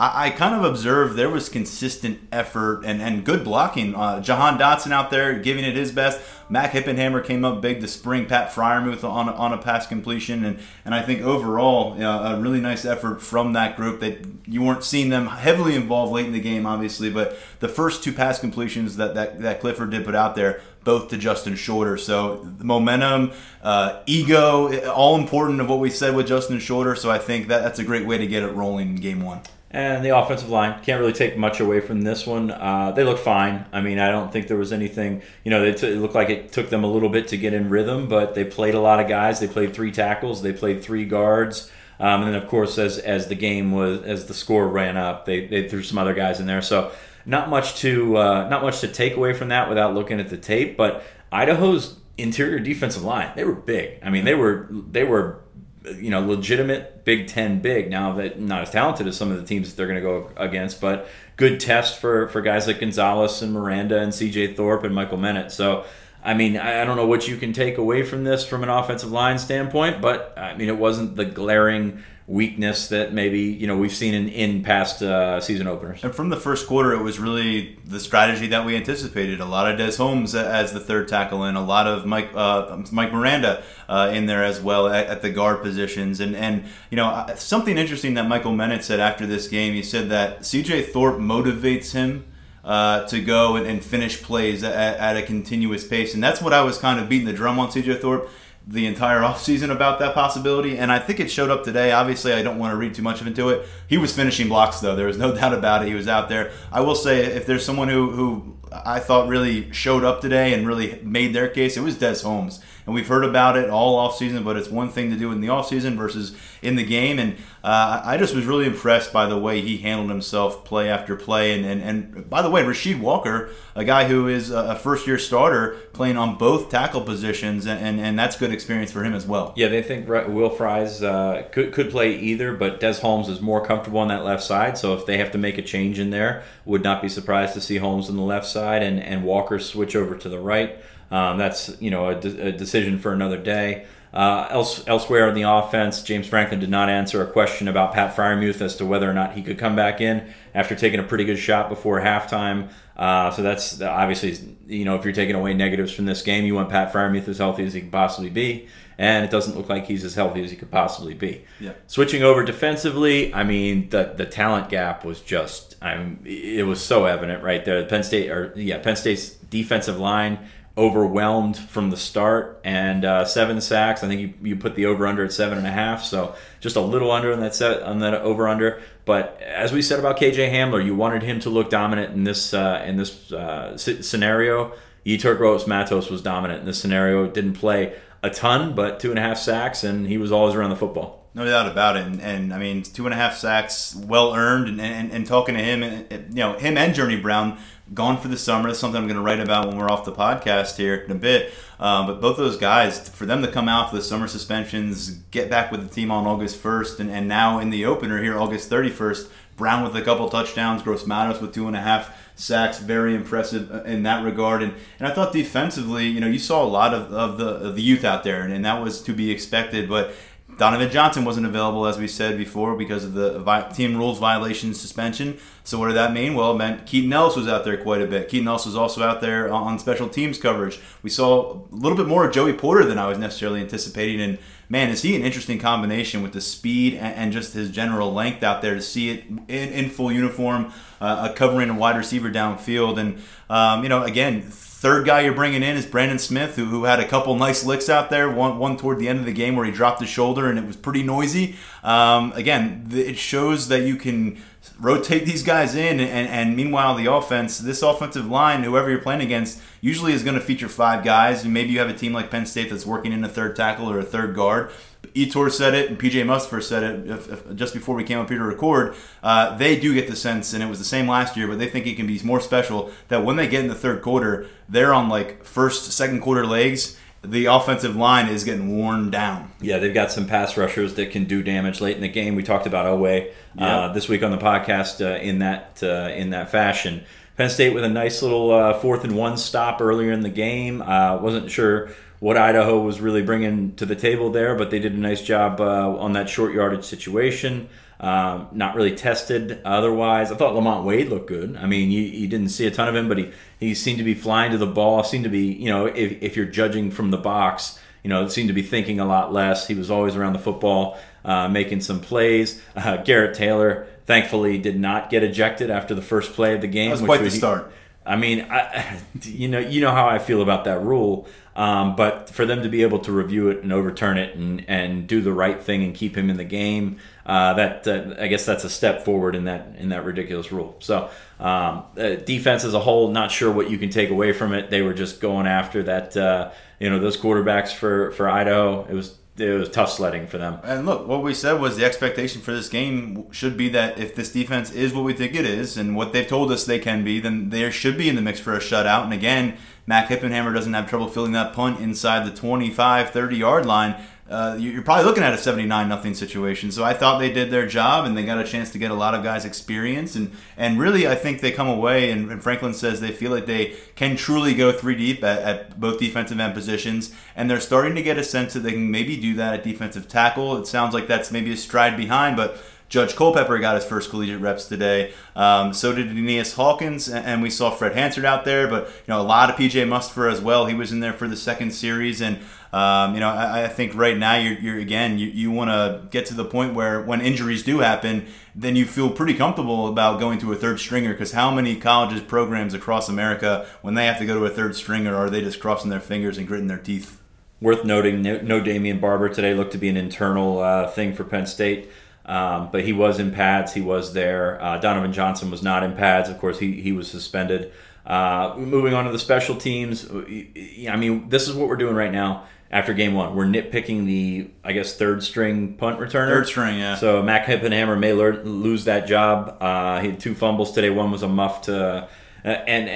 I, 0.01 0.25
I 0.25 0.29
kind 0.31 0.55
of 0.55 0.63
observed 0.63 1.15
there 1.15 1.29
was 1.29 1.48
consistent 1.48 2.20
effort 2.31 2.84
and, 2.84 3.01
and 3.01 3.24
good 3.24 3.43
blocking. 3.43 3.93
Uh, 3.93 4.20
Jahan 4.20 4.58
Dotson 4.58 4.91
out 4.91 5.12
there 5.12 5.38
giving 5.38 5.63
it 5.63 5.75
his 5.75 5.91
best. 5.91 6.20
Mac 6.50 6.72
Hippenhammer 6.72 7.24
came 7.24 7.46
up 7.46 7.62
big 7.62 7.79
to 7.81 7.88
spring 7.88 8.25
Pat 8.25 8.50
Freiermuth 8.50 9.03
on 9.03 9.29
on 9.29 9.53
a 9.53 9.58
pass 9.58 9.88
completion, 9.88 10.43
and 10.43 10.60
and 10.84 10.93
I 10.93 11.01
think 11.01 11.22
overall 11.22 11.93
uh, 12.01 12.36
a 12.36 12.41
really 12.41 12.60
nice 12.60 12.84
effort 12.84 13.22
from 13.22 13.53
that 13.53 13.77
group. 13.77 14.01
That 14.01 14.25
you 14.46 14.62
weren't 14.62 14.84
seeing 14.84 15.10
them 15.10 15.27
heavily 15.27 15.75
involved 15.75 16.12
late 16.12 16.25
in 16.25 16.34
the 16.34 16.41
game, 16.41 16.65
obviously, 16.65 17.10
but 17.10 17.38
the 17.60 17.70
first 17.70 18.03
two 18.03 18.12
pass 18.12 18.39
completions 18.39 18.98
that 18.98 19.13
that, 19.13 19.39
that 19.41 19.62
Clifford 19.62 19.91
did 19.91 20.03
put 20.03 20.15
out 20.15 20.36
there, 20.36 20.62
both 20.84 21.08
to 21.10 21.17
Justin 21.17 21.55
Shorter. 21.55 21.96
So 21.96 22.51
momentum, 22.60 23.31
uh, 23.62 24.01
ego, 24.08 24.77
all 24.89 25.17
important 25.17 25.62
of 25.62 25.70
what 25.70 25.79
we 25.79 25.89
said 25.89 26.15
with 26.15 26.27
Justin 26.27 26.60
Shorter. 26.60 26.96
So 26.98 27.10
I 27.10 27.20
think 27.20 27.48
that 27.48 27.62
that's 27.62 27.79
a 27.79 27.84
great 27.86 28.05
way 28.05 28.17
to 28.17 28.27
get 28.27 28.43
it 28.43 28.51
rolling 28.51 28.89
in 28.89 28.96
game 28.98 29.22
one. 29.22 29.41
And 29.73 30.03
the 30.03 30.15
offensive 30.15 30.49
line 30.49 30.83
can't 30.83 30.99
really 30.99 31.13
take 31.13 31.37
much 31.37 31.61
away 31.61 31.79
from 31.79 32.01
this 32.01 32.27
one. 32.27 32.51
Uh, 32.51 32.91
they 32.91 33.05
look 33.05 33.17
fine. 33.17 33.65
I 33.71 33.79
mean, 33.79 33.99
I 33.99 34.11
don't 34.11 34.31
think 34.31 34.47
there 34.47 34.57
was 34.57 34.73
anything. 34.73 35.21
You 35.45 35.51
know, 35.51 35.71
t- 35.71 35.87
it 35.87 35.97
looked 35.97 36.13
like 36.13 36.29
it 36.29 36.51
took 36.51 36.69
them 36.69 36.83
a 36.83 36.91
little 36.91 37.07
bit 37.07 37.29
to 37.29 37.37
get 37.37 37.53
in 37.53 37.69
rhythm, 37.69 38.09
but 38.09 38.35
they 38.35 38.43
played 38.43 38.75
a 38.75 38.81
lot 38.81 38.99
of 38.99 39.07
guys. 39.07 39.39
They 39.39 39.47
played 39.47 39.73
three 39.73 39.91
tackles. 39.91 40.41
They 40.41 40.51
played 40.51 40.83
three 40.83 41.05
guards. 41.05 41.71
Um, 42.01 42.23
and 42.23 42.33
then, 42.33 42.41
of 42.41 42.49
course, 42.49 42.77
as 42.77 42.97
as 42.97 43.27
the 43.27 43.35
game 43.35 43.71
was, 43.71 44.01
as 44.01 44.25
the 44.25 44.33
score 44.33 44.67
ran 44.67 44.97
up, 44.97 45.25
they, 45.25 45.47
they 45.47 45.69
threw 45.69 45.83
some 45.83 45.97
other 45.97 46.13
guys 46.13 46.41
in 46.41 46.47
there. 46.47 46.61
So 46.61 46.91
not 47.25 47.49
much 47.49 47.75
to 47.77 48.17
uh, 48.17 48.49
not 48.49 48.63
much 48.63 48.81
to 48.81 48.87
take 48.87 49.15
away 49.15 49.33
from 49.33 49.49
that 49.49 49.69
without 49.69 49.93
looking 49.93 50.19
at 50.19 50.29
the 50.29 50.37
tape. 50.37 50.75
But 50.75 51.03
Idaho's 51.31 51.97
interior 52.17 52.59
defensive 52.59 53.03
line, 53.03 53.31
they 53.35 53.43
were 53.43 53.53
big. 53.53 53.99
I 54.03 54.09
mean, 54.09 54.25
they 54.25 54.35
were 54.35 54.67
they 54.69 55.03
were 55.03 55.40
you 55.83 56.09
know, 56.09 56.25
legitimate 56.25 57.03
Big 57.05 57.27
Ten 57.27 57.59
big. 57.61 57.89
Now 57.89 58.13
that 58.13 58.39
not 58.39 58.63
as 58.63 58.69
talented 58.69 59.07
as 59.07 59.17
some 59.17 59.31
of 59.31 59.38
the 59.38 59.45
teams 59.45 59.69
that 59.69 59.77
they're 59.77 59.88
going 59.88 60.01
to 60.01 60.01
go 60.01 60.29
against, 60.38 60.79
but 60.79 61.07
good 61.38 61.59
test 61.59 62.00
for 62.00 62.27
for 62.29 62.41
guys 62.41 62.67
like 62.67 62.79
Gonzalez 62.79 63.41
and 63.41 63.53
Miranda 63.53 64.00
and 64.00 64.13
C.J. 64.13 64.53
Thorpe 64.53 64.83
and 64.83 64.93
Michael 64.93 65.17
Menet. 65.17 65.51
So. 65.51 65.85
I 66.23 66.35
mean, 66.35 66.55
I 66.55 66.85
don't 66.85 66.97
know 66.97 67.07
what 67.07 67.27
you 67.27 67.35
can 67.35 67.51
take 67.51 67.79
away 67.79 68.03
from 68.03 68.23
this 68.23 68.45
from 68.45 68.61
an 68.61 68.69
offensive 68.69 69.11
line 69.11 69.39
standpoint, 69.39 70.03
but 70.03 70.38
I 70.38 70.55
mean, 70.55 70.67
it 70.67 70.77
wasn't 70.77 71.15
the 71.15 71.25
glaring 71.25 72.03
weakness 72.27 72.87
that 72.87 73.13
maybe 73.13 73.39
you 73.39 73.67
know 73.67 73.75
we've 73.75 73.93
seen 73.93 74.13
in, 74.13 74.29
in 74.29 74.63
past 74.63 75.01
uh, 75.01 75.41
season 75.41 75.67
openers. 75.67 76.03
And 76.03 76.13
from 76.13 76.29
the 76.29 76.37
first 76.37 76.67
quarter, 76.67 76.93
it 76.93 77.01
was 77.01 77.19
really 77.19 77.77
the 77.85 77.99
strategy 77.99 78.47
that 78.47 78.65
we 78.65 78.75
anticipated. 78.75 79.39
A 79.39 79.45
lot 79.45 79.69
of 79.69 79.77
Des 79.77 79.97
Holmes 79.97 80.33
as 80.35 80.71
the 80.71 80.79
third 80.79 81.07
tackle 81.07 81.43
in, 81.45 81.55
a 81.55 81.63
lot 81.63 81.87
of 81.87 82.05
Mike 82.05 82.29
uh, 82.33 82.81
Mike 82.91 83.11
Miranda 83.11 83.63
uh, 83.89 84.11
in 84.13 84.27
there 84.27 84.43
as 84.43 84.61
well 84.61 84.87
at, 84.87 85.07
at, 85.07 85.21
the 85.21 85.29
guard 85.29 85.61
positions. 85.61 86.19
And 86.19 86.35
and 86.35 86.65
you 86.89 86.95
know 86.95 87.25
something 87.35 87.77
interesting 87.77 88.13
that 88.13 88.27
Michael 88.27 88.53
Menet 88.53 88.83
said 88.83 88.99
after 88.99 89.25
this 89.25 89.47
game. 89.47 89.73
He 89.73 89.83
said 89.83 90.09
that 90.09 90.45
C.J. 90.45 90.83
Thorpe 90.83 91.17
motivates 91.17 91.93
him. 91.93 92.25
Uh, 92.63 93.07
to 93.07 93.19
go 93.19 93.55
and, 93.55 93.65
and 93.65 93.83
finish 93.83 94.21
plays 94.21 94.63
at, 94.63 94.75
at, 94.75 95.17
a 95.17 95.23
continuous 95.23 95.83
pace. 95.83 96.13
And 96.13 96.23
that's 96.23 96.43
what 96.43 96.53
I 96.53 96.61
was 96.61 96.77
kind 96.77 96.99
of 96.99 97.09
beating 97.09 97.25
the 97.25 97.33
drum 97.33 97.57
on 97.57 97.69
CJ 97.69 97.99
Thorpe 97.99 98.29
the 98.68 98.86
entire 98.86 99.20
offseason 99.20 99.72
about 99.72 100.00
that 100.00 100.13
possibility, 100.13 100.77
and 100.77 100.91
I 100.91 101.00
think 101.00 101.20
it 101.20 101.30
showed 101.32 101.50
up 101.50 101.63
today. 101.63 101.91
Obviously, 101.91 102.34
I 102.34 102.44
don't 102.44 102.60
want 102.60 102.72
to 102.72 102.77
read 102.77 102.94
too 102.94 103.01
much 103.01 103.22
into 103.22 103.50
it. 103.50 103.68
He 103.88 103.98
was 103.98 104.15
finishing 104.15 104.50
blocks, 104.50 104.80
though. 104.80 104.96
There 104.96 105.08
was 105.08 105.18
no 105.18 105.34
doubt 105.36 105.53
about 105.53 105.84
it. 105.84 105.88
He 105.88 105.96
was 105.96 106.08
out 106.08 106.30
there. 106.30 106.51
I 106.72 106.82
will 106.82 106.96
say, 106.96 107.25
if 107.25 107.46
there's 107.46 107.65
someone 107.65 107.89
who, 107.89 108.12
who 108.12 108.58
I 108.72 109.00
thought 109.00 109.27
really 109.27 109.72
showed 109.74 110.03
up 110.03 110.22
today 110.22 110.53
and 110.53 110.68
really 110.68 111.00
made 111.03 111.34
their 111.34 111.48
case, 111.48 111.75
it 111.75 111.82
was 111.82 111.98
Des 111.98 112.22
Holmes 112.22 112.62
and 112.91 112.95
we've 112.95 113.07
heard 113.07 113.24
about 113.24 113.55
it 113.55 113.69
all 113.69 113.95
off 113.95 114.17
season. 114.17 114.43
But 114.43 114.57
it's 114.57 114.69
one 114.69 114.89
thing 114.89 115.10
to 115.12 115.15
do 115.15 115.31
in 115.31 115.39
the 115.39 115.48
off 115.48 115.69
season 115.69 115.95
versus 115.95 116.36
in 116.62 116.75
the 116.75 116.83
game. 116.83 117.19
And 117.19 117.36
uh, 117.63 118.01
I 118.03 118.17
just 118.17 118.36
was 118.36 118.45
really 118.45 118.65
impressed 118.65 119.13
by 119.13 119.27
the 119.27 119.38
way 119.38 119.62
he 119.62 119.77
handled 119.77 120.10
himself 120.10 120.65
play 120.65 120.89
after 120.89 121.15
play. 121.15 121.57
And 121.57 121.65
and, 121.65 121.81
and 121.81 122.29
by 122.29 122.41
the 122.41 122.50
way, 122.50 122.63
Rasheed 122.63 123.00
Walker, 123.00 123.50
a 123.75 123.86
guy 123.86 124.10
who 124.10 124.27
is 124.27 124.51
a 124.51 124.75
first 124.75 125.07
year 125.07 125.17
starter, 125.17 125.77
playing 125.93 126.17
on 126.17 126.38
both 126.38 126.69
tackle 126.69 127.01
positions, 127.01 127.65
and, 127.65 127.79
and, 127.79 128.00
and 128.00 128.19
that's 128.19 128.36
good 128.36 128.51
experience 128.51 128.91
for 128.91 129.03
him 129.03 129.13
as 129.13 129.25
well. 129.25 129.53
Yeah, 129.55 129.69
they 129.69 129.81
think 129.81 130.07
Will 130.07 130.50
Fries 130.50 131.01
uh, 131.01 131.48
could 131.53 131.71
could 131.71 131.91
play 131.91 132.17
either, 132.17 132.53
but 132.53 132.81
Des 132.81 133.00
Holmes 133.00 133.29
is 133.29 133.39
more 133.39 133.65
comfortable 133.65 134.00
on 134.00 134.10
that 134.10 134.25
left 134.25 134.43
side. 134.43 134.77
So 134.77 134.93
if 134.95 135.05
they 135.05 135.17
have 135.17 135.31
to 135.31 135.38
make 135.38 135.57
a 135.57 135.62
change 135.62 135.98
in 135.98 136.10
there, 136.10 136.43
would 136.65 136.83
not 136.83 137.01
be 137.01 137.07
surprised 137.07 137.53
to 137.53 137.62
see 137.62 137.77
Holmes 137.77 138.10
on 138.10 138.17
the 138.17 138.21
left 138.21 138.48
side 138.48 138.83
and 138.83 139.00
and 139.00 139.24
Walker 139.24 139.60
switch 139.60 139.95
over 139.95 140.15
to 140.17 140.27
the 140.27 140.39
right. 140.39 140.77
Um, 141.12 141.38
that's 141.38 141.80
you 141.82 141.91
know 141.91 142.10
a, 142.10 142.15
de- 142.15 142.48
a, 142.48 142.51
decision 142.51 142.98
for 142.98 143.12
another 143.12 143.38
day. 143.38 143.86
Uh, 144.13 144.48
else, 144.50 144.86
elsewhere 144.88 145.27
on 145.27 145.36
the 145.36 145.44
offense, 145.44 146.03
James 146.03 146.27
Franklin 146.27 146.60
did 146.60 146.70
not 146.70 146.89
answer 146.89 147.22
a 147.22 147.32
question 147.32 147.68
about 147.68 147.94
Pat 147.94 148.15
Freiermuth 148.15 148.60
as 148.60 148.75
to 148.77 148.86
whether 148.86 149.10
or 149.10 149.13
not 149.13 149.34
he 149.34 149.41
could 149.41 149.58
come 149.58 149.75
back 149.75 150.01
in 150.01 150.34
after 150.53 150.75
taking 150.75 151.00
a 151.00 151.03
pretty 151.03 151.24
good 151.24 151.38
shot 151.38 151.70
before 151.70 152.01
halftime. 152.01 152.70
Uh, 152.98 153.32
so 153.32 153.41
that's 153.41 153.82
obviously, 153.82 154.58
you 154.68 154.84
know, 154.84 154.96
if 154.96 155.06
you're 155.06 155.13
taking 155.13 155.36
away 155.36 155.53
negatives 155.53 155.94
from 155.94 156.06
this 156.06 156.22
game, 156.22 156.46
you 156.46 156.53
want 156.53 156.70
Pat 156.70 156.91
Freiermuth 156.91 157.27
as 157.30 157.38
healthy 157.38 157.65
as 157.65 157.74
he 157.74 157.80
can 157.80 157.89
possibly 157.89 158.30
be, 158.30 158.68
and 158.98 159.24
it 159.24 159.32
doesn't 159.32 159.58
look 159.58 159.70
like 159.70 159.86
he's 159.86 160.03
as 160.03 160.13
healthy 160.13 160.44
as 160.44 160.51
he 160.51 160.58
could 160.58 160.72
possibly 160.72 161.13
be. 161.13 161.46
Yeah. 161.62 161.72
Switching 161.88 162.22
over 162.22 162.44
defensively, 162.44 163.34
I 163.34 163.44
mean, 163.44 163.89
the 163.89 164.13
the 164.15 164.25
talent 164.25 164.70
gap 164.70 165.06
was 165.06 165.22
just, 165.22 165.77
I'm, 165.82 166.20
it 166.25 166.65
was 166.65 166.84
so 166.84 167.06
evident 167.06 167.44
right 167.44 167.63
there. 167.63 167.86
Penn 167.86 168.03
State, 168.03 168.30
or 168.30 168.51
yeah, 168.58 168.77
Penn 168.80 168.98
State's 168.98 169.30
defensive 169.30 169.98
line 169.98 170.39
overwhelmed 170.77 171.57
from 171.57 171.89
the 171.89 171.97
start 171.97 172.61
and 172.63 173.03
uh, 173.03 173.25
seven 173.25 173.59
sacks. 173.59 174.03
I 174.03 174.07
think 174.07 174.21
you, 174.21 174.33
you 174.41 174.55
put 174.55 174.75
the 174.75 174.85
over 174.85 175.05
under 175.05 175.23
at 175.25 175.33
seven 175.33 175.57
and 175.57 175.67
a 175.67 175.71
half, 175.71 176.03
so 176.03 176.35
just 176.59 176.75
a 176.75 176.81
little 176.81 177.11
under 177.11 177.33
on 177.33 177.39
that 177.41 177.53
set 177.53 177.83
on 177.83 177.99
that 177.99 178.13
over 178.15 178.47
under. 178.47 178.81
But 179.05 179.41
as 179.41 179.73
we 179.73 179.81
said 179.81 179.99
about 179.99 180.17
KJ 180.17 180.51
Hamler, 180.51 180.83
you 180.83 180.95
wanted 180.95 181.23
him 181.23 181.39
to 181.41 181.49
look 181.49 181.69
dominant 181.69 182.13
in 182.13 182.23
this 182.23 182.53
uh, 182.53 182.83
in 182.85 182.97
this 182.97 183.31
uh, 183.31 183.77
scenario. 183.77 184.73
Yetur 185.05 185.35
Gross 185.35 185.65
Matos 185.65 186.09
was 186.09 186.21
dominant 186.21 186.61
in 186.61 186.65
this 186.65 186.79
scenario. 186.79 187.27
Didn't 187.27 187.53
play 187.53 187.95
a 188.23 188.29
ton, 188.29 188.75
but 188.75 188.99
two 188.99 189.09
and 189.09 189.19
a 189.19 189.21
half 189.21 189.37
sacks, 189.37 189.83
and 189.83 190.07
he 190.07 190.17
was 190.17 190.31
always 190.31 190.55
around 190.55 190.69
the 190.69 190.75
football. 190.75 191.21
No 191.33 191.45
doubt 191.45 191.71
about 191.71 191.95
it. 191.95 192.05
And, 192.05 192.21
and, 192.21 192.53
I 192.53 192.57
mean, 192.57 192.83
two 192.83 193.05
and 193.05 193.13
a 193.13 193.17
half 193.17 193.37
sacks, 193.37 193.95
well 193.95 194.35
earned. 194.35 194.67
And, 194.67 194.81
and, 194.81 195.11
and 195.11 195.25
talking 195.25 195.55
to 195.55 195.63
him, 195.63 195.81
and, 195.81 196.29
you 196.29 196.41
know, 196.41 196.57
him 196.57 196.77
and 196.77 196.93
Journey 196.93 197.15
Brown 197.15 197.57
gone 197.93 198.17
for 198.17 198.27
the 198.27 198.38
summer. 198.38 198.69
That's 198.69 198.79
something 198.79 199.01
I'm 199.01 199.07
going 199.07 199.17
to 199.17 199.24
write 199.24 199.39
about 199.39 199.67
when 199.67 199.77
we're 199.77 199.89
off 199.89 200.05
the 200.05 200.12
podcast 200.12 200.77
here 200.77 200.95
in 200.95 201.12
a 201.12 201.15
bit. 201.15 201.53
Um, 201.79 202.07
but 202.07 202.21
both 202.21 202.38
those 202.38 202.57
guys, 202.57 203.10
for 203.10 203.25
them 203.25 203.41
to 203.41 203.51
come 203.51 203.67
out 203.67 203.89
for 203.89 203.95
the 203.95 204.03
summer 204.03 204.27
suspensions, 204.27 205.10
get 205.31 205.50
back 205.50 205.71
with 205.71 205.88
the 205.88 205.93
team 205.93 206.12
on 206.12 206.27
August 206.27 206.62
1st, 206.62 207.00
and, 207.00 207.10
and 207.10 207.27
now 207.27 207.60
in 207.60 207.69
the 207.69 207.86
opener 207.86 208.21
here, 208.21 208.38
August 208.38 208.69
31st, 208.69 209.29
Brown 209.57 209.83
with 209.83 209.95
a 209.95 210.01
couple 210.01 210.27
touchdowns, 210.29 210.81
Gross 210.81 211.05
Matos 211.05 211.41
with 211.41 211.53
two 211.53 211.67
and 211.67 211.75
a 211.75 211.81
half 211.81 212.17
sacks, 212.36 212.79
very 212.79 213.13
impressive 213.13 213.71
uh, 213.71 213.83
in 213.83 214.03
that 214.03 214.24
regard. 214.24 214.63
And, 214.63 214.74
and 215.00 215.07
I 215.07 215.13
thought 215.13 215.33
defensively, 215.33 216.07
you 216.07 216.19
know, 216.19 216.27
you 216.27 216.39
saw 216.39 216.63
a 216.63 216.65
lot 216.65 216.93
of, 216.93 217.12
of 217.12 217.38
the 217.38 217.67
of 217.67 217.75
the 217.75 217.81
youth 217.81 218.03
out 218.03 218.24
there, 218.24 218.41
and, 218.41 218.53
and 218.53 218.65
that 218.65 218.81
was 218.81 219.01
to 219.03 219.13
be 219.13 219.29
expected. 219.29 219.88
But 219.88 220.13
Donovan 220.62 220.91
Johnson 220.91 221.25
wasn't 221.25 221.48
available, 221.48 221.88
as 221.88 221.98
we 221.98 222.08
said 222.08 222.38
before, 222.38 222.75
because 222.75 223.03
of 223.03 223.13
the 223.13 223.41
team 223.74 223.98
rules 223.98 224.20
violation 224.20 224.75
suspension. 224.75 225.39
So 225.63 225.80
what 225.80 225.88
did 225.88 225.96
that 225.96 226.13
mean? 226.13 226.36
Well, 226.36 226.51
it 226.51 226.58
meant 226.60 226.86
Keaton 226.86 227.12
Ellis 227.12 227.36
was 227.36 227.48
out 227.48 227.65
there 227.65 227.75
quite 227.77 228.03
a 228.03 228.06
bit. 228.06 228.30
Keaton 228.30 228.48
Ellis 228.48 228.68
was 228.68 228.75
also 228.75 229.01
out 229.01 229.22
there 229.22 229.51
on 229.51 229.80
special 229.80 230.08
teams 230.08 230.38
coverage. 230.38 230.80
We 231.01 231.10
saw 231.10 231.63
a 231.72 231.75
little 231.75 231.98
bit 231.98 232.06
more 232.06 232.27
of 232.27 232.32
Joey 232.32 232.53
Porter 232.53 232.86
than 232.86 233.00
I 233.00 233.08
was 233.08 233.18
necessarily 233.18 233.60
anticipating. 233.60 234.22
And 234.22 234.38
man, 234.70 234.91
is 234.91 235.01
he 235.01 235.15
an 235.15 235.24
interesting 235.24 235.58
combination 235.58 236.22
with 236.22 236.34
the 236.34 236.41
speed 236.41 236.94
and, 236.94 237.34
just 237.34 237.56
his 237.56 237.72
general 237.72 238.13
length 238.13 238.44
out 238.44 238.62
there 238.62 238.75
to 238.75 238.84
see 238.84 239.10
it 239.10 239.24
in, 239.27 239.39
in 239.48 239.89
full 239.89 240.12
uniform, 240.12 240.72
uh, 241.00 241.34
covering 241.34 241.72
a 241.72 241.74
wide 241.74 241.98
receiver 241.98 242.30
downfield. 242.30 243.00
And, 243.00 243.20
um, 243.50 243.82
you 243.82 243.89
know, 243.89 244.03
again, 244.03 244.44
Third 244.81 245.05
guy 245.05 245.21
you're 245.21 245.35
bringing 245.35 245.61
in 245.61 245.77
is 245.77 245.85
Brandon 245.85 246.17
Smith, 246.17 246.55
who, 246.55 246.65
who 246.65 246.85
had 246.85 247.00
a 247.00 247.07
couple 247.07 247.35
nice 247.35 247.63
licks 247.63 247.88
out 247.88 248.09
there. 248.09 248.27
One, 248.31 248.57
one 248.57 248.77
toward 248.77 248.97
the 248.97 249.07
end 249.07 249.19
of 249.19 249.25
the 249.25 249.31
game 249.31 249.55
where 249.55 249.63
he 249.63 249.71
dropped 249.71 250.00
his 250.00 250.09
shoulder 250.09 250.50
and 250.50 250.57
it 250.57 250.65
was 250.65 250.75
pretty 250.75 251.03
noisy. 251.03 251.55
Um, 251.83 252.31
again, 252.31 252.88
it 252.91 253.15
shows 253.15 253.67
that 253.67 253.83
you 253.83 253.95
can 253.95 254.41
rotate 254.79 255.27
these 255.27 255.43
guys 255.43 255.75
in, 255.75 256.00
and, 256.00 256.27
and 256.27 256.55
meanwhile, 256.55 256.95
the 256.95 257.05
offense, 257.05 257.59
this 257.59 257.83
offensive 257.83 258.25
line, 258.25 258.63
whoever 258.63 258.89
you're 258.89 258.97
playing 258.97 259.21
against, 259.21 259.61
usually 259.81 260.13
is 260.13 260.23
going 260.23 260.33
to 260.33 260.41
feature 260.41 260.67
five 260.67 261.03
guys. 261.03 261.45
Maybe 261.45 261.73
you 261.73 261.77
have 261.77 261.89
a 261.89 261.93
team 261.93 262.11
like 262.11 262.31
Penn 262.31 262.47
State 262.47 262.71
that's 262.71 262.85
working 262.85 263.11
in 263.11 263.23
a 263.23 263.29
third 263.29 263.55
tackle 263.55 263.88
or 263.88 264.00
a 264.00 264.03
third 264.03 264.33
guard. 264.33 264.71
Yetur 265.13 265.51
said 265.51 265.74
it, 265.74 265.89
and 265.89 266.00
PJ 266.00 266.24
Mustipher 266.24 266.63
said 266.63 266.84
it 266.84 267.55
just 267.55 267.74
before 267.74 267.96
we 267.96 268.03
came 268.03 268.20
up 268.20 268.29
here 268.29 268.38
to 268.38 268.46
record. 268.46 268.96
Uh, 269.22 269.55
they 269.58 269.77
do 269.77 269.93
get 269.93 270.08
the 270.08 270.15
sense, 270.15 270.53
and 270.53 270.63
it 270.63 270.67
was 270.67 270.79
the 270.79 270.86
same 270.86 271.08
last 271.08 271.36
year, 271.36 271.48
but 271.48 271.60
they 271.60 271.67
think 271.67 271.86
it 271.86 271.96
can 271.96 272.08
be 272.08 272.20
more 272.24 272.39
special 272.39 272.91
that 273.10 273.25
when 273.25 273.36
they 273.36 273.48
get 273.48 273.62
in 273.62 273.67
the 273.67 273.75
third 273.75 274.01
quarter, 274.01 274.48
they're 274.70 274.93
on 274.93 275.10
like 275.10 275.43
first, 275.43 275.91
second 275.91 276.22
quarter 276.22 276.46
legs. 276.46 276.98
The 277.24 277.46
offensive 277.46 277.96
line 277.96 278.29
is 278.29 278.43
getting 278.43 278.75
worn 278.75 279.12
down. 279.12 279.51
Yeah, 279.62 279.77
they've 279.77 279.93
got 279.93 280.12
some 280.12 280.25
pass 280.25 280.58
rushers 280.58 280.96
that 280.96 281.12
can 281.12 281.25
do 281.25 281.43
damage 281.43 281.79
late 281.79 281.96
in 281.96 282.01
the 282.01 282.08
game. 282.08 282.34
We 282.34 282.41
talked 282.41 282.65
about 282.65 282.88
Oweh 282.88 283.31
uh, 283.60 283.93
this 283.93 284.08
week 284.10 284.24
on 284.24 284.31
the 284.31 284.39
podcast 284.39 285.05
uh, 285.05 285.22
in 285.22 285.39
that 285.39 285.84
uh, 285.84 286.12
in 286.15 286.31
that 286.31 286.50
fashion. 286.50 287.03
Penn 287.38 287.50
State 287.50 287.74
with 287.74 287.84
a 287.84 287.89
nice 287.89 288.22
little 288.22 288.51
uh, 288.51 288.74
fourth 288.79 289.03
and 289.03 289.15
one 289.15 289.38
stop 289.38 289.81
earlier 289.81 290.12
in 290.12 290.22
the 290.22 290.29
game. 290.29 290.81
Uh, 290.81 291.17
wasn't 291.17 291.51
sure 291.51 291.91
what 292.21 292.37
Idaho 292.37 292.79
was 292.79 293.01
really 293.01 293.23
bringing 293.23 293.75
to 293.77 293.85
the 293.85 293.95
table 293.95 294.29
there, 294.29 294.55
but 294.55 294.69
they 294.69 294.77
did 294.77 294.93
a 294.93 294.97
nice 294.97 295.23
job 295.23 295.59
uh, 295.59 295.89
on 295.97 296.13
that 296.13 296.29
short 296.29 296.53
yardage 296.53 296.85
situation. 296.85 297.67
Um, 297.99 298.47
not 298.51 298.75
really 298.75 298.95
tested 298.95 299.59
otherwise. 299.65 300.31
I 300.31 300.35
thought 300.35 300.53
Lamont 300.53 300.85
Wade 300.85 301.09
looked 301.09 301.27
good. 301.27 301.57
I 301.57 301.65
mean, 301.65 301.89
you, 301.89 302.03
you, 302.03 302.27
didn't 302.27 302.49
see 302.49 302.67
a 302.67 302.71
ton 302.71 302.87
of 302.87 302.95
him, 302.95 303.07
but 303.07 303.17
he, 303.17 303.31
he 303.59 303.73
seemed 303.73 303.97
to 303.97 304.03
be 304.03 304.13
flying 304.13 304.51
to 304.51 304.59
the 304.59 304.67
ball, 304.67 305.03
seemed 305.03 305.23
to 305.23 305.31
be, 305.31 305.47
you 305.47 305.69
know, 305.69 305.87
if, 305.87 306.21
if 306.21 306.35
you're 306.37 306.45
judging 306.45 306.91
from 306.91 307.09
the 307.09 307.17
box, 307.17 307.79
you 308.03 308.09
know, 308.09 308.27
seemed 308.27 308.49
to 308.49 308.53
be 308.53 308.61
thinking 308.61 308.99
a 308.99 309.05
lot 309.05 309.33
less. 309.33 309.67
He 309.67 309.73
was 309.73 309.89
always 309.89 310.15
around 310.15 310.33
the 310.33 310.39
football, 310.39 310.99
uh, 311.25 311.47
making 311.47 311.81
some 311.81 311.99
plays. 311.99 312.61
Uh, 312.75 312.97
Garrett 312.97 313.35
Taylor, 313.35 313.87
thankfully, 314.05 314.59
did 314.59 314.79
not 314.79 315.09
get 315.09 315.23
ejected 315.23 315.71
after 315.71 315.95
the 315.95 316.03
first 316.03 316.33
play 316.33 316.53
of 316.53 316.61
the 316.61 316.67
game. 316.67 316.89
That 316.89 317.01
was 317.01 317.01
quite 317.01 317.21
the 317.21 317.31
start. 317.31 317.71
I 318.05 318.15
mean, 318.15 318.48
I, 318.50 319.00
you 319.24 319.48
know, 319.48 319.60
you 319.60 319.81
know 319.81 319.91
how 319.91 320.08
I 320.08 320.20
feel 320.20 320.41
about 320.41 320.65
that 320.65 320.81
rule. 320.81 321.27
Um, 321.53 321.98
but 321.98 322.29
for 322.29 322.46
them 322.46 322.63
to 322.63 322.70
be 322.70 322.84
able 322.84 323.00
to 323.00 323.12
review 323.12 323.50
it 323.50 323.62
and 323.62 323.74
overturn 323.74 324.17
it 324.17 324.36
and, 324.36 324.63
and 324.70 325.05
do 325.05 325.20
the 325.20 325.34
right 325.34 325.62
thing 325.62 325.84
and 325.84 325.93
keep 325.93 326.17
him 326.17 326.29
in 326.29 326.38
the 326.38 326.46
game, 326.46 327.00
uh, 327.25 327.53
that 327.55 327.88
uh, 327.88 328.15
I 328.17 328.27
guess 328.27 328.46
that's 328.46 328.63
a 328.63 328.70
step 328.70 329.03
forward 329.03 329.36
in 329.36 329.43
that 329.46 329.75
in 329.77 329.89
that 329.89 330.05
ridiculous 330.05 330.51
rule. 330.51 330.77
So 330.79 331.10
um, 331.39 331.84
uh, 331.98 332.15
defense 332.15 332.63
as 332.63 332.74
a 332.74 332.79
whole, 332.79 333.12
not 333.12 333.31
sure 333.31 333.51
what 333.51 333.70
you 333.70 333.77
can 333.77 333.89
take 333.89 334.10
away 334.10 334.31
from 334.31 334.53
it. 334.53 334.70
They 334.70 334.81
were 334.81 334.93
just 334.93 335.20
going 335.20 335.46
after 335.46 335.84
that. 335.84 336.15
Uh, 336.15 336.51
you 336.79 336.89
know, 336.89 337.00
those 337.00 337.17
quarterbacks 337.17 337.74
for 337.74 338.12
for 338.12 338.29
Idaho. 338.29 338.86
It 338.86 338.93
was 338.93 339.17
it 339.38 339.57
was 339.57 339.69
tough 339.69 339.91
sledding 339.91 340.27
for 340.27 340.38
them. 340.38 340.59
And 340.63 340.85
look, 340.85 341.07
what 341.07 341.23
we 341.23 341.33
said 341.33 341.59
was 341.59 341.77
the 341.77 341.85
expectation 341.85 342.41
for 342.41 342.51
this 342.51 342.69
game 342.69 343.31
should 343.31 343.57
be 343.57 343.69
that 343.69 343.97
if 343.97 344.15
this 344.15 344.31
defense 344.31 344.71
is 344.71 344.93
what 344.93 345.05
we 345.05 345.13
think 345.13 345.35
it 345.35 345.45
is 345.45 345.77
and 345.77 345.95
what 345.95 346.13
they've 346.13 346.27
told 346.27 346.51
us 346.51 346.65
they 346.65 346.79
can 346.79 347.03
be, 347.03 347.19
then 347.19 347.50
they 347.50 347.69
should 347.71 347.97
be 347.97 348.09
in 348.09 348.15
the 348.15 348.21
mix 348.21 348.39
for 348.39 348.53
a 348.53 348.60
shutout. 348.60 349.03
And 349.03 349.13
again, 349.13 349.58
Mac 349.88 350.08
Hippenhammer 350.08 350.54
doesn't 350.54 350.74
have 350.74 350.89
trouble 350.89 351.08
filling 351.08 351.32
that 351.34 351.54
punt 351.54 351.80
inside 351.80 352.26
the 352.26 352.36
25, 352.36 353.10
30 353.10 353.36
yard 353.36 353.65
line. 353.65 353.96
Uh, 354.32 354.56
you're 354.58 354.82
probably 354.82 355.04
looking 355.04 355.24
at 355.24 355.34
a 355.34 355.38
79 355.38 355.89
nothing 355.89 356.13
situation. 356.13 356.72
So 356.72 356.86
I 356.86 356.94
thought 356.94 357.20
they 357.20 357.34
did 357.34 357.52
their 357.52 357.67
job 357.67 358.06
and 358.06 358.17
they 358.17 358.24
got 358.24 358.39
a 358.39 358.46
chance 358.46 358.72
to 358.72 358.78
get 358.78 358.89
a 358.89 358.94
lot 358.94 359.13
of 359.13 359.24
guys 359.24 359.44
experience 359.44 360.15
and 360.15 360.32
and 360.56 360.80
really 360.80 361.06
I 361.06 361.15
think 361.15 361.41
they 361.41 361.52
come 361.52 361.67
away 361.67 362.12
and, 362.12 362.32
and 362.32 362.41
Franklin 362.41 362.74
says 362.74 363.02
they 363.02 363.12
feel 363.12 363.30
like 363.30 363.46
they 363.46 363.76
can 363.96 364.15
truly 364.15 364.54
go 364.54 364.72
three 364.72 364.96
deep 364.96 365.22
at, 365.22 365.39
at, 365.41 365.80
both 365.82 366.00
defensive 366.00 366.39
end 366.39 366.54
positions 366.54 367.13
and 367.36 367.50
they're 367.50 367.60
starting 367.60 367.94
to 367.96 368.02
get 368.02 368.17
a 368.17 368.24
sense 368.24 368.54
that 368.54 368.62
they 368.62 368.72
can 368.72 368.89
maybe 368.89 369.17
do 369.17 369.34
that 369.34 369.54
at 369.54 369.63
defensive 369.65 370.08
tackle. 370.08 370.56
It 370.56 370.65
sounds 370.65 370.94
like 370.94 371.08
that's 371.08 371.30
maybe 371.30 371.52
a 371.52 371.58
stride 371.58 371.98
behind, 371.98 372.38
but 372.38 372.58
Judge 372.91 373.15
Culpepper 373.15 373.58
got 373.58 373.75
his 373.75 373.86
first 373.86 374.10
collegiate 374.10 374.41
reps 374.41 374.65
today. 374.65 375.13
Um, 375.34 375.73
so 375.73 375.95
did 375.95 376.10
Aeneas 376.10 376.56
Hawkins, 376.56 377.08
and 377.08 377.41
we 377.41 377.49
saw 377.49 377.71
Fred 377.71 377.93
Hansard 377.93 378.25
out 378.25 378.43
there. 378.43 378.67
But 378.67 378.88
you 378.88 379.08
know, 379.08 379.21
a 379.21 379.23
lot 379.23 379.49
of 379.49 379.56
PJ 379.56 379.88
Mustipher 379.88 380.30
as 380.30 380.41
well. 380.41 380.65
He 380.65 380.75
was 380.75 380.91
in 380.91 380.99
there 380.99 381.13
for 381.13 381.25
the 381.25 381.38
second 381.38 381.71
series, 381.71 382.19
and 382.19 382.39
um, 382.73 383.13
you 383.13 383.21
know, 383.21 383.30
I, 383.30 383.63
I, 383.63 383.67
think 383.69 383.95
right 383.95 384.17
now 384.17 384.36
you're, 384.36 384.60
you're 384.60 384.77
again 384.77 385.17
you, 385.17 385.27
you 385.27 385.51
want 385.51 385.69
to 385.69 386.01
get 386.12 386.25
to 386.27 386.34
the 386.34 386.43
point 386.43 386.73
where 386.73 387.01
when 387.01 387.21
injuries 387.21 387.63
do 387.63 387.80
happen, 387.80 388.27
then 388.54 388.75
you 388.75 388.86
feel 388.86 389.10
pretty 389.10 389.36
comfortable 389.36 389.88
about 389.88 390.19
going 390.19 390.38
to 390.39 390.51
a 390.51 390.58
third 390.58 390.77
stringer. 390.77 391.13
Because 391.13 391.32
how 391.32 391.49
many 391.49 391.77
colleges 391.77 392.21
programs 392.21 392.73
across 392.73 393.08
America, 393.08 393.67
when 393.82 393.93
they 393.93 394.06
have 394.06 394.19
to 394.19 394.25
go 394.25 394.38
to 394.38 394.45
a 394.45 394.49
third 394.49 394.75
stringer, 394.75 395.15
are 395.15 395.30
they 395.30 395.39
just 395.39 395.62
crossing 395.62 395.89
their 395.89 396.01
fingers 396.01 396.38
and 396.38 396.45
gritting 396.45 396.67
their 396.67 396.77
teeth? 396.77 397.21
Worth 397.62 397.86
noting, 397.86 398.21
no, 398.21 398.41
no 398.41 398.60
Damion 398.60 398.99
Barber 398.99 399.30
today 399.30 399.54
looked 399.54 399.71
to 399.71 399.77
be 399.77 399.88
an 399.88 399.95
internal 399.95 400.60
uh, 400.60 400.89
thing 400.89 401.13
for 401.13 401.23
Penn 401.23 401.45
State. 401.45 401.89
Um, 402.25 402.69
but 402.71 402.84
he 402.84 402.93
was 402.93 403.19
in 403.19 403.31
pads. 403.31 403.73
He 403.73 403.81
was 403.81 404.13
there. 404.13 404.62
Uh, 404.62 404.77
Donovan 404.77 405.12
Johnson 405.12 405.49
was 405.51 405.63
not 405.63 405.84
in 405.84 405.93
pads. 405.93 406.29
Of 406.29 406.38
course, 406.39 406.60
he, 406.60 406.79
he 406.81 406.91
was 406.91 407.10
suspended. 407.10 407.71
Uh, 408.05 408.55
moving 408.57 408.93
on 408.93 409.05
to 409.05 409.12
the 409.12 409.19
special 409.19 409.55
teams. 409.55 410.10
I 410.10 410.95
mean, 410.95 411.29
this 411.29 411.47
is 411.47 411.55
what 411.55 411.67
we're 411.67 411.77
doing 411.77 411.95
right 411.95 412.12
now 412.12 412.45
after 412.71 412.93
game 412.93 413.13
one. 413.13 413.36
We're 413.36 413.45
nitpicking 413.45 414.05
the, 414.05 414.49
I 414.63 414.71
guess, 414.71 414.95
third 414.95 415.23
string 415.23 415.75
punt 415.75 415.99
returner. 415.99 416.29
Third 416.29 416.47
string, 416.47 416.79
yeah. 416.79 416.95
So 416.95 417.21
Mac 417.21 417.45
Hippenhammer 417.45 417.99
may 417.99 418.13
lose 418.13 418.86
that 418.86 419.07
job. 419.07 419.57
Uh, 419.62 419.99
he 420.01 420.10
had 420.10 420.19
two 420.19 420.34
fumbles 420.34 420.71
today. 420.71 420.89
One 420.89 421.12
was 421.12 421.21
a 421.21 421.27
muff 421.27 421.63
to 421.63 422.07
uh, 422.43 422.47
and 422.47 422.89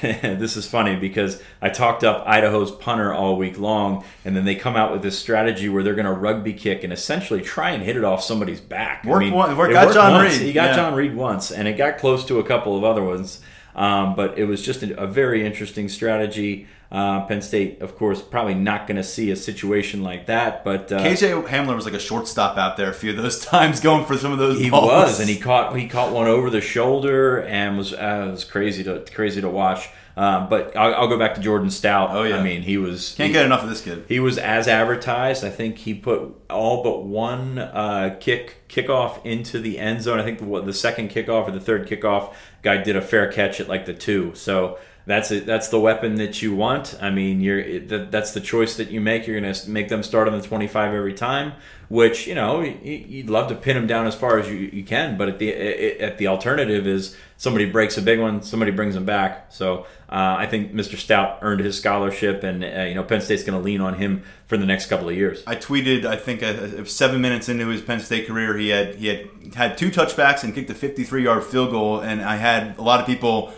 and 0.00 0.40
this 0.40 0.56
is 0.56 0.66
funny 0.66 0.96
because 0.96 1.42
I 1.60 1.68
talked 1.68 2.04
up 2.04 2.24
Idaho's 2.26 2.70
punter 2.70 3.12
all 3.12 3.36
week 3.36 3.58
long, 3.58 4.04
and 4.24 4.36
then 4.36 4.44
they 4.44 4.54
come 4.54 4.76
out 4.76 4.92
with 4.92 5.02
this 5.02 5.18
strategy 5.18 5.68
where 5.68 5.82
they're 5.82 5.94
going 5.94 6.06
to 6.06 6.12
rugby 6.12 6.52
kick 6.52 6.84
and 6.84 6.92
essentially 6.92 7.40
try 7.40 7.70
and 7.70 7.82
hit 7.82 7.96
it 7.96 8.04
off 8.04 8.22
somebody's 8.22 8.60
back. 8.60 9.04
Worked 9.04 9.16
I 9.16 9.24
mean, 9.26 9.34
one, 9.34 9.56
worked, 9.56 9.72
got 9.72 9.92
John 9.92 10.12
once. 10.12 10.38
Reid. 10.38 10.46
He 10.46 10.52
got 10.52 10.70
yeah. 10.70 10.76
John 10.76 10.94
Reid 10.94 11.14
once, 11.14 11.50
and 11.50 11.66
it 11.66 11.76
got 11.76 11.98
close 11.98 12.24
to 12.26 12.38
a 12.38 12.44
couple 12.44 12.76
of 12.76 12.84
other 12.84 13.02
ones. 13.02 13.40
Um, 13.74 14.14
but 14.14 14.38
it 14.38 14.44
was 14.44 14.62
just 14.62 14.82
a, 14.82 15.02
a 15.02 15.06
very 15.06 15.46
interesting 15.46 15.88
strategy. 15.88 16.66
Uh, 16.92 17.24
Penn 17.24 17.40
State, 17.40 17.80
of 17.80 17.96
course, 17.96 18.20
probably 18.20 18.52
not 18.52 18.86
going 18.86 18.98
to 18.98 19.02
see 19.02 19.30
a 19.30 19.36
situation 19.36 20.02
like 20.02 20.26
that. 20.26 20.62
But 20.62 20.92
uh, 20.92 21.02
KJ 21.02 21.46
Hamler 21.46 21.74
was 21.74 21.86
like 21.86 21.94
a 21.94 21.98
shortstop 21.98 22.58
out 22.58 22.76
there 22.76 22.90
a 22.90 22.94
few 22.94 23.10
of 23.10 23.16
those 23.16 23.40
times, 23.44 23.80
going 23.80 24.04
for 24.04 24.18
some 24.18 24.30
of 24.30 24.38
those. 24.38 24.60
He 24.60 24.68
balls. 24.68 24.90
was, 24.90 25.20
and 25.20 25.26
he 25.26 25.38
caught 25.38 25.74
he 25.74 25.88
caught 25.88 26.12
one 26.12 26.26
over 26.26 26.50
the 26.50 26.60
shoulder, 26.60 27.42
and 27.44 27.78
was 27.78 27.94
uh, 27.94 28.28
was 28.30 28.44
crazy 28.44 28.84
to 28.84 29.02
crazy 29.10 29.40
to 29.40 29.48
watch. 29.48 29.88
Um, 30.14 30.50
but 30.50 30.76
I'll, 30.76 30.94
I'll, 30.94 31.08
go 31.08 31.18
back 31.18 31.36
to 31.36 31.40
Jordan 31.40 31.70
Stout. 31.70 32.10
Oh 32.10 32.24
yeah, 32.24 32.36
I 32.36 32.42
mean 32.42 32.60
he 32.60 32.76
was 32.76 33.14
can't 33.16 33.28
he, 33.28 33.32
get 33.32 33.46
enough 33.46 33.62
of 33.62 33.70
this 33.70 33.80
kid. 33.80 34.04
He 34.08 34.20
was 34.20 34.36
as 34.36 34.68
advertised. 34.68 35.42
I 35.42 35.48
think 35.48 35.78
he 35.78 35.94
put 35.94 36.34
all 36.50 36.82
but 36.82 37.04
one 37.04 37.58
uh, 37.58 38.18
kick 38.20 38.68
kickoff 38.68 39.24
into 39.24 39.58
the 39.58 39.78
end 39.78 40.02
zone. 40.02 40.20
I 40.20 40.24
think 40.24 40.40
the, 40.40 40.60
the 40.60 40.74
second 40.74 41.10
kickoff 41.10 41.48
or 41.48 41.52
the 41.52 41.60
third 41.60 41.88
kickoff 41.88 42.34
guy 42.60 42.76
did 42.76 42.96
a 42.96 43.00
fair 43.00 43.32
catch 43.32 43.58
at 43.58 43.68
like 43.68 43.86
the 43.86 43.94
two. 43.94 44.34
So 44.34 44.78
that's 45.04 45.30
it. 45.30 45.46
That's 45.46 45.68
the 45.68 45.80
weapon 45.80 46.16
that 46.16 46.42
you 46.42 46.54
want. 46.54 46.96
I 47.00 47.10
mean, 47.10 47.40
you're 47.40 47.80
that, 47.80 48.12
that's 48.12 48.32
the 48.32 48.40
choice 48.40 48.76
that 48.76 48.90
you 48.90 49.00
make. 49.00 49.26
You're 49.26 49.40
going 49.40 49.52
to 49.52 49.70
make 49.70 49.88
them 49.88 50.02
start 50.02 50.28
on 50.28 50.38
the 50.38 50.46
25 50.46 50.94
every 50.94 51.14
time, 51.14 51.54
which 51.88 52.28
you 52.28 52.36
know 52.36 52.60
you'd 52.60 53.28
love 53.28 53.48
to 53.48 53.56
pin 53.56 53.74
them 53.74 53.88
down 53.88 54.06
as 54.06 54.14
far 54.14 54.38
as 54.38 54.48
you, 54.48 54.54
you 54.54 54.84
can. 54.84 55.18
But 55.18 55.28
at 55.28 55.38
the 55.40 55.52
at 56.00 56.18
the 56.18 56.28
alternative 56.28 56.86
is 56.86 57.16
somebody 57.36 57.68
breaks 57.68 57.98
a 57.98 58.02
big 58.02 58.20
one, 58.20 58.42
somebody 58.42 58.70
brings 58.70 58.94
them 58.94 59.04
back. 59.04 59.46
So 59.48 59.86
uh, 60.08 60.36
I 60.38 60.46
think 60.46 60.72
Mr. 60.72 60.96
Stout 60.96 61.40
earned 61.42 61.60
his 61.60 61.76
scholarship, 61.76 62.44
and 62.44 62.62
uh, 62.62 62.82
you 62.82 62.94
know 62.94 63.02
Penn 63.02 63.20
State's 63.20 63.42
going 63.42 63.58
to 63.58 63.64
lean 63.64 63.80
on 63.80 63.94
him 63.94 64.22
for 64.46 64.56
the 64.56 64.66
next 64.66 64.86
couple 64.86 65.08
of 65.08 65.16
years. 65.16 65.42
I 65.48 65.56
tweeted, 65.56 66.04
I 66.04 66.16
think, 66.16 66.44
uh, 66.44 66.84
seven 66.84 67.20
minutes 67.20 67.48
into 67.48 67.66
his 67.66 67.82
Penn 67.82 67.98
State 67.98 68.28
career, 68.28 68.56
he 68.56 68.68
had 68.68 68.94
he 68.94 69.08
had 69.08 69.28
had 69.54 69.78
two 69.78 69.90
touchbacks 69.90 70.44
and 70.44 70.54
kicked 70.54 70.70
a 70.70 70.74
53 70.74 71.24
yard 71.24 71.42
field 71.42 71.72
goal, 71.72 72.00
and 72.00 72.22
I 72.22 72.36
had 72.36 72.78
a 72.78 72.82
lot 72.82 73.00
of 73.00 73.06
people 73.06 73.52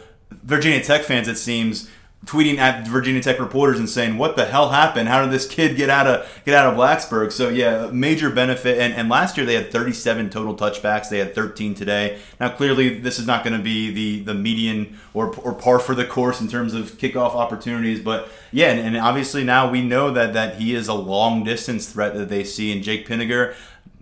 Virginia 0.45 0.83
Tech 0.83 1.03
fans, 1.03 1.27
it 1.27 1.39
seems, 1.39 1.89
tweeting 2.27 2.59
at 2.59 2.87
Virginia 2.87 3.23
Tech 3.23 3.39
reporters 3.39 3.79
and 3.79 3.89
saying, 3.89 4.17
"What 4.19 4.37
the 4.37 4.47
hell 4.47 4.71
happened? 4.71 5.09
How 5.09 5.23
did 5.23 5.31
this 5.31 5.47
kid 5.47 5.77
get 5.77 5.91
out 5.91 6.07
of 6.07 6.43
get 6.45 6.55
out 6.55 6.73
of 6.73 6.79
Blacksburg?" 6.79 7.33
So 7.33 7.49
yeah, 7.49 7.91
major 7.93 8.31
benefit. 8.31 8.79
And, 8.79 8.95
and 8.95 9.09
last 9.09 9.37
year 9.37 9.45
they 9.45 9.55
had 9.55 9.71
37 9.71 10.31
total 10.31 10.57
touchbacks. 10.57 11.09
They 11.09 11.19
had 11.19 11.35
13 11.35 11.75
today. 11.75 12.19
Now 12.41 12.51
clearly 12.51 12.99
this 12.99 13.19
is 13.19 13.27
not 13.27 13.45
going 13.45 13.57
to 13.57 13.63
be 13.63 13.91
the 13.91 14.25
the 14.25 14.35
median 14.35 14.99
or 15.13 15.35
or 15.37 15.53
par 15.53 15.79
for 15.79 15.95
the 15.95 16.05
course 16.05 16.41
in 16.41 16.49
terms 16.49 16.75
of 16.75 16.93
kickoff 16.93 17.35
opportunities, 17.35 18.01
but 18.01 18.29
yeah, 18.53 18.71
and, 18.71 18.81
and 18.81 18.97
obviously 18.97 19.45
now 19.45 19.71
we 19.71 19.83
know 19.83 20.11
that 20.11 20.33
that 20.33 20.57
he 20.57 20.75
is 20.75 20.89
a 20.89 20.95
long 20.95 21.45
distance 21.45 21.91
threat 21.91 22.15
that 22.15 22.29
they 22.29 22.45
see 22.45 22.73
in 22.73 22.83
Jake 22.83 23.07
Pinegar 23.07 23.55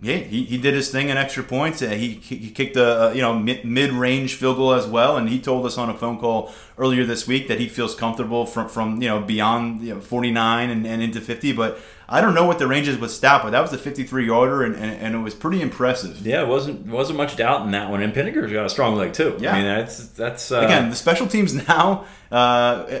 yeah, 0.03 0.17
he, 0.17 0.43
he 0.43 0.57
did 0.57 0.73
his 0.73 0.91
thing 0.91 1.07
in 1.07 1.15
extra 1.15 1.43
points. 1.43 1.81
Uh, 1.81 1.89
he, 1.89 2.15
he 2.15 2.51
kicked 2.51 2.75
a, 2.75 3.13
you 3.15 3.21
know 3.21 3.39
mid 3.39 3.93
range 3.93 4.35
field 4.35 4.57
goal 4.57 4.73
as 4.73 4.85
well, 4.85 5.15
and 5.15 5.29
he 5.29 5.39
told 5.39 5.65
us 5.65 5.77
on 5.77 5.89
a 5.89 5.93
phone 5.93 6.19
call 6.19 6.51
earlier 6.77 7.05
this 7.05 7.25
week 7.25 7.47
that 7.47 7.57
he 7.57 7.69
feels 7.69 7.95
comfortable 7.95 8.45
from 8.45 8.67
from 8.67 9.01
you 9.01 9.07
know 9.07 9.21
beyond 9.21 9.81
you 9.81 9.95
know, 9.95 10.01
49 10.01 10.69
and, 10.69 10.85
and 10.85 11.01
into 11.01 11.21
50. 11.21 11.53
But 11.53 11.79
I 12.09 12.19
don't 12.19 12.33
know 12.33 12.45
what 12.45 12.59
the 12.59 12.67
range 12.67 12.89
is 12.89 12.97
with 12.97 13.11
Stout, 13.11 13.43
but 13.43 13.51
that 13.51 13.61
was 13.61 13.71
a 13.71 13.77
53 13.77 14.25
yarder, 14.25 14.63
and, 14.63 14.75
and, 14.75 14.91
and, 15.01 15.15
it 15.15 15.19
was 15.19 15.33
pretty 15.33 15.61
impressive. 15.61 16.27
Yeah, 16.27 16.41
it 16.41 16.49
wasn't 16.49 16.85
wasn't 16.87 17.17
much 17.17 17.37
doubt 17.37 17.65
in 17.65 17.71
that 17.71 17.89
one. 17.89 18.03
And 18.03 18.13
Pinegar's 18.13 18.51
got 18.51 18.65
a 18.65 18.69
strong 18.69 18.95
leg 18.95 19.13
too. 19.13 19.37
Yeah, 19.39 19.53
I 19.53 19.55
mean 19.55 19.65
that's 19.65 20.07
that's 20.09 20.51
uh, 20.51 20.59
again 20.59 20.89
the 20.89 20.97
special 20.97 21.27
teams 21.27 21.53
now. 21.67 22.05
Uh, 22.31 22.99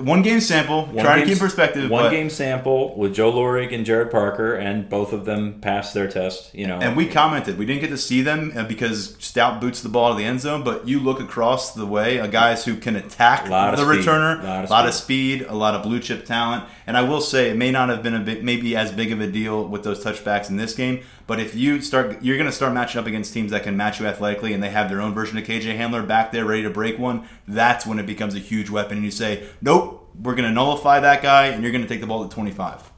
one 0.00 0.22
game 0.22 0.40
sample. 0.40 0.86
One 0.86 1.04
trying 1.04 1.22
to 1.22 1.26
keep 1.26 1.38
perspective. 1.38 1.90
One 1.90 2.10
game 2.10 2.30
sample 2.30 2.96
with 2.96 3.14
Joe 3.14 3.32
Lorig 3.32 3.74
and 3.74 3.86
Jared 3.86 4.10
Parker, 4.10 4.54
and 4.54 4.88
both 4.88 5.12
of 5.12 5.24
them 5.24 5.60
passed 5.60 5.94
their 5.94 6.08
test. 6.08 6.54
You 6.54 6.66
know, 6.66 6.78
and 6.78 6.96
we 6.96 7.06
commented 7.06 7.58
we 7.58 7.66
didn't 7.66 7.80
get 7.80 7.90
to 7.90 7.98
see 7.98 8.22
them 8.22 8.52
uh, 8.56 8.64
because 8.64 9.16
Stout 9.18 9.60
boots 9.60 9.82
the 9.82 9.88
ball 9.88 10.12
to 10.12 10.18
the 10.18 10.24
end 10.24 10.40
zone. 10.40 10.64
But 10.64 10.88
you 10.88 11.00
look 11.00 11.20
across 11.20 11.74
the 11.74 11.86
way, 11.86 12.26
guys 12.28 12.64
who 12.64 12.76
can 12.76 12.96
attack 12.96 13.44
the 13.44 13.76
speed. 13.76 14.04
returner, 14.04 14.42
a 14.42 14.46
lot, 14.46 14.64
of, 14.64 14.70
lot 14.70 14.88
of 14.88 14.94
speed, 14.94 15.42
a 15.42 15.54
lot 15.54 15.74
of 15.74 15.82
blue 15.82 16.00
chip 16.00 16.24
talent. 16.24 16.64
And 16.86 16.96
I 16.96 17.02
will 17.02 17.20
say, 17.20 17.50
it 17.50 17.56
may 17.56 17.70
not 17.70 17.88
have 17.90 18.02
been 18.02 18.14
a 18.14 18.20
bit, 18.20 18.42
maybe 18.42 18.74
as 18.74 18.92
big 18.92 19.12
of 19.12 19.20
a 19.20 19.26
deal 19.26 19.64
with 19.64 19.84
those 19.84 20.02
touchbacks 20.02 20.48
in 20.48 20.56
this 20.56 20.74
game. 20.74 21.02
But 21.28 21.40
if 21.40 21.54
you 21.54 21.82
start, 21.82 22.22
you're 22.22 22.38
going 22.38 22.48
to 22.48 22.56
start 22.56 22.72
matching 22.72 22.98
up 22.98 23.06
against 23.06 23.34
teams 23.34 23.50
that 23.50 23.62
can 23.62 23.76
match 23.76 24.00
you 24.00 24.06
athletically, 24.06 24.54
and 24.54 24.62
they 24.62 24.70
have 24.70 24.88
their 24.88 25.02
own 25.02 25.12
version 25.12 25.36
of 25.36 25.44
KJ 25.44 25.76
Hamler 25.76 26.08
back 26.08 26.32
there 26.32 26.46
ready 26.46 26.62
to 26.62 26.70
break 26.70 26.98
one. 26.98 27.28
That's 27.46 27.84
when 27.86 27.98
it 27.98 28.06
becomes 28.06 28.34
a 28.34 28.38
huge 28.38 28.70
weapon, 28.70 28.96
and 28.96 29.04
you 29.04 29.10
say, 29.10 29.46
"Nope, 29.60 30.08
we're 30.20 30.34
going 30.34 30.48
to 30.48 30.54
nullify 30.54 31.00
that 31.00 31.22
guy, 31.22 31.48
and 31.48 31.62
you're 31.62 31.70
going 31.70 31.82
to 31.82 31.88
take 31.88 32.00
the 32.00 32.06
ball 32.06 32.24
at 32.24 32.30
25." 32.30 32.90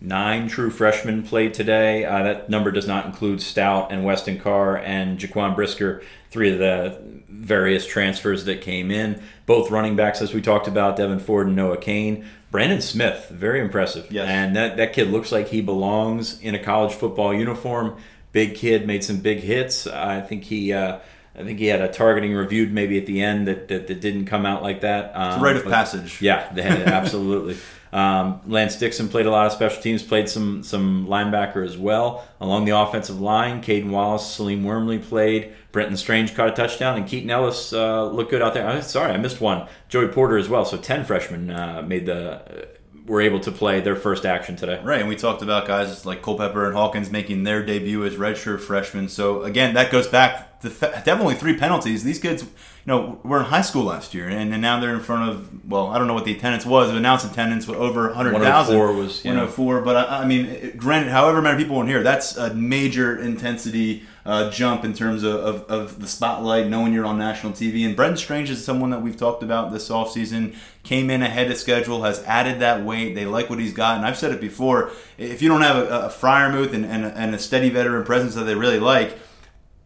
Nine 0.00 0.46
true 0.46 0.70
freshmen 0.70 1.24
played 1.24 1.52
today. 1.52 2.04
Uh, 2.04 2.22
that 2.22 2.48
number 2.48 2.70
does 2.70 2.86
not 2.86 3.06
include 3.06 3.42
Stout 3.42 3.90
and 3.90 4.04
Weston 4.04 4.38
Carr 4.38 4.76
and 4.76 5.18
Jaquan 5.18 5.56
Brisker, 5.56 6.00
three 6.30 6.52
of 6.52 6.60
the 6.60 7.00
various 7.28 7.86
transfers 7.86 8.44
that 8.44 8.60
came 8.60 8.92
in. 8.92 9.20
Both 9.46 9.72
running 9.72 9.96
backs, 9.96 10.22
as 10.22 10.32
we 10.32 10.40
talked 10.40 10.68
about, 10.68 10.96
Devyn 10.96 11.20
Ford 11.20 11.48
and 11.48 11.56
Noah 11.56 11.78
Cain. 11.78 12.24
Brandon 12.54 12.80
Smith, 12.80 13.30
very 13.30 13.60
impressive. 13.60 14.12
Yes. 14.12 14.28
And 14.28 14.54
that, 14.54 14.76
that 14.76 14.92
kid 14.92 15.08
looks 15.08 15.32
like 15.32 15.48
he 15.48 15.60
belongs 15.60 16.40
in 16.40 16.54
a 16.54 16.58
college 16.60 16.92
football 16.94 17.34
uniform. 17.34 17.96
Big 18.30 18.54
kid, 18.54 18.86
made 18.86 19.02
some 19.02 19.16
big 19.16 19.40
hits. 19.40 19.88
I 19.88 20.20
think 20.20 20.44
he. 20.44 20.72
Uh, 20.72 21.00
I 21.36 21.42
think 21.42 21.58
he 21.58 21.66
had 21.66 21.80
a 21.80 21.88
targeting 21.88 22.32
reviewed 22.32 22.72
maybe 22.72 22.96
at 22.96 23.06
the 23.06 23.20
end 23.20 23.48
that, 23.48 23.68
that, 23.68 23.88
that 23.88 24.00
didn't 24.00 24.26
come 24.26 24.46
out 24.46 24.62
like 24.62 24.82
that. 24.82 25.12
Um, 25.16 25.28
it's 25.32 25.36
a 25.36 25.40
rite 25.40 25.56
of 25.56 25.64
passage. 25.64 26.22
Yeah, 26.22 26.48
absolutely. 26.56 27.56
Um, 27.92 28.40
Lance 28.46 28.76
Dixon 28.76 29.08
played 29.08 29.26
a 29.26 29.30
lot 29.30 29.46
of 29.46 29.52
special 29.52 29.80
teams, 29.80 30.02
played 30.02 30.28
some 30.28 30.64
some 30.64 31.06
linebacker 31.06 31.64
as 31.64 31.78
well. 31.78 32.26
Along 32.40 32.64
the 32.64 32.76
offensive 32.76 33.20
line, 33.20 33.62
Caden 33.62 33.90
Wallace, 33.90 34.26
Salim 34.26 34.64
Wormley 34.64 34.98
played. 34.98 35.52
Brenton 35.70 35.96
Strange 35.96 36.34
caught 36.34 36.48
a 36.48 36.52
touchdown, 36.52 36.96
and 36.96 37.06
Keaton 37.06 37.30
Ellis 37.30 37.72
uh, 37.72 38.08
looked 38.08 38.30
good 38.30 38.42
out 38.42 38.54
there. 38.54 38.66
I'm 38.66 38.82
sorry, 38.82 39.12
I 39.12 39.16
missed 39.16 39.40
one. 39.40 39.68
Joey 39.88 40.08
Porter 40.08 40.36
as 40.36 40.48
well. 40.48 40.64
So 40.64 40.76
ten 40.76 41.04
freshmen 41.04 41.50
uh, 41.50 41.82
made 41.86 42.06
the 42.06 42.66
were 43.06 43.20
able 43.20 43.40
to 43.40 43.52
play 43.52 43.80
their 43.80 43.96
first 43.96 44.24
action 44.24 44.56
today. 44.56 44.80
Right, 44.82 45.00
and 45.00 45.08
we 45.08 45.16
talked 45.16 45.42
about 45.42 45.66
guys 45.66 46.06
like 46.06 46.22
Culpepper 46.22 46.66
and 46.66 46.74
Hawkins 46.74 47.10
making 47.10 47.44
their 47.44 47.64
debut 47.64 48.04
as 48.04 48.14
redshirt 48.14 48.60
freshmen. 48.60 49.08
So 49.08 49.42
again, 49.42 49.74
that 49.74 49.92
goes 49.92 50.08
back 50.08 50.60
to 50.60 50.70
definitely 50.70 51.34
three 51.34 51.56
penalties. 51.56 52.04
These 52.04 52.18
kids, 52.18 52.44
you 52.86 52.92
know, 52.92 53.18
were 53.22 53.38
in 53.38 53.44
high 53.46 53.62
school 53.62 53.84
last 53.84 54.12
year, 54.12 54.28
and, 54.28 54.52
and 54.52 54.60
now 54.60 54.78
they're 54.78 54.94
in 54.94 55.00
front 55.00 55.30
of 55.30 55.70
well, 55.70 55.86
I 55.88 55.98
don't 55.98 56.06
know 56.06 56.14
what 56.14 56.26
the 56.26 56.34
attendance 56.36 56.66
was, 56.66 56.90
but 56.90 56.96
announced 56.96 57.24
attendance 57.24 57.66
was 57.66 57.78
over 57.78 58.12
hundred 58.12 58.32
thousand. 58.38 58.78
One 58.78 58.86
hundred 58.88 58.94
four 58.94 59.02
was 59.02 59.24
one 59.24 59.36
hundred 59.36 59.50
four, 59.52 59.80
but 59.80 59.96
I, 59.96 60.22
I 60.22 60.24
mean, 60.26 60.76
granted, 60.76 61.10
however 61.10 61.40
many 61.40 61.62
people 61.62 61.80
in 61.80 61.86
here, 61.86 62.02
that's 62.02 62.36
a 62.36 62.52
major 62.54 63.18
intensity 63.18 64.02
uh, 64.26 64.50
jump 64.50 64.84
in 64.84 64.94
terms 64.94 65.22
of, 65.22 65.34
of, 65.34 65.62
of, 65.64 66.00
the 66.00 66.06
spotlight, 66.06 66.66
knowing 66.68 66.94
you're 66.94 67.04
on 67.04 67.18
national 67.18 67.52
TV. 67.52 67.84
And 67.84 67.94
Brenton 67.94 68.16
Strange 68.16 68.48
is 68.48 68.64
someone 68.64 68.90
that 68.90 69.02
we've 69.02 69.16
talked 69.16 69.42
about 69.42 69.70
this 69.70 69.90
offseason, 69.90 70.56
came 70.82 71.10
in 71.10 71.22
ahead 71.22 71.50
of 71.50 71.58
schedule, 71.58 72.04
has 72.04 72.22
added 72.24 72.60
that 72.60 72.82
weight. 72.84 73.14
They 73.14 73.26
like 73.26 73.50
what 73.50 73.58
he's 73.58 73.74
got. 73.74 73.98
And 73.98 74.06
I've 74.06 74.16
said 74.16 74.32
it 74.32 74.40
before 74.40 74.90
if 75.18 75.42
you 75.42 75.48
don't 75.48 75.60
have 75.60 75.76
a, 75.76 76.06
a 76.06 76.08
Freiermuth 76.08 76.72
and, 76.72 76.86
and, 76.86 77.04
and, 77.04 77.34
a 77.34 77.38
steady 77.38 77.68
veteran 77.68 78.04
presence 78.04 78.34
that 78.34 78.44
they 78.44 78.54
really 78.54 78.80
like, 78.80 79.18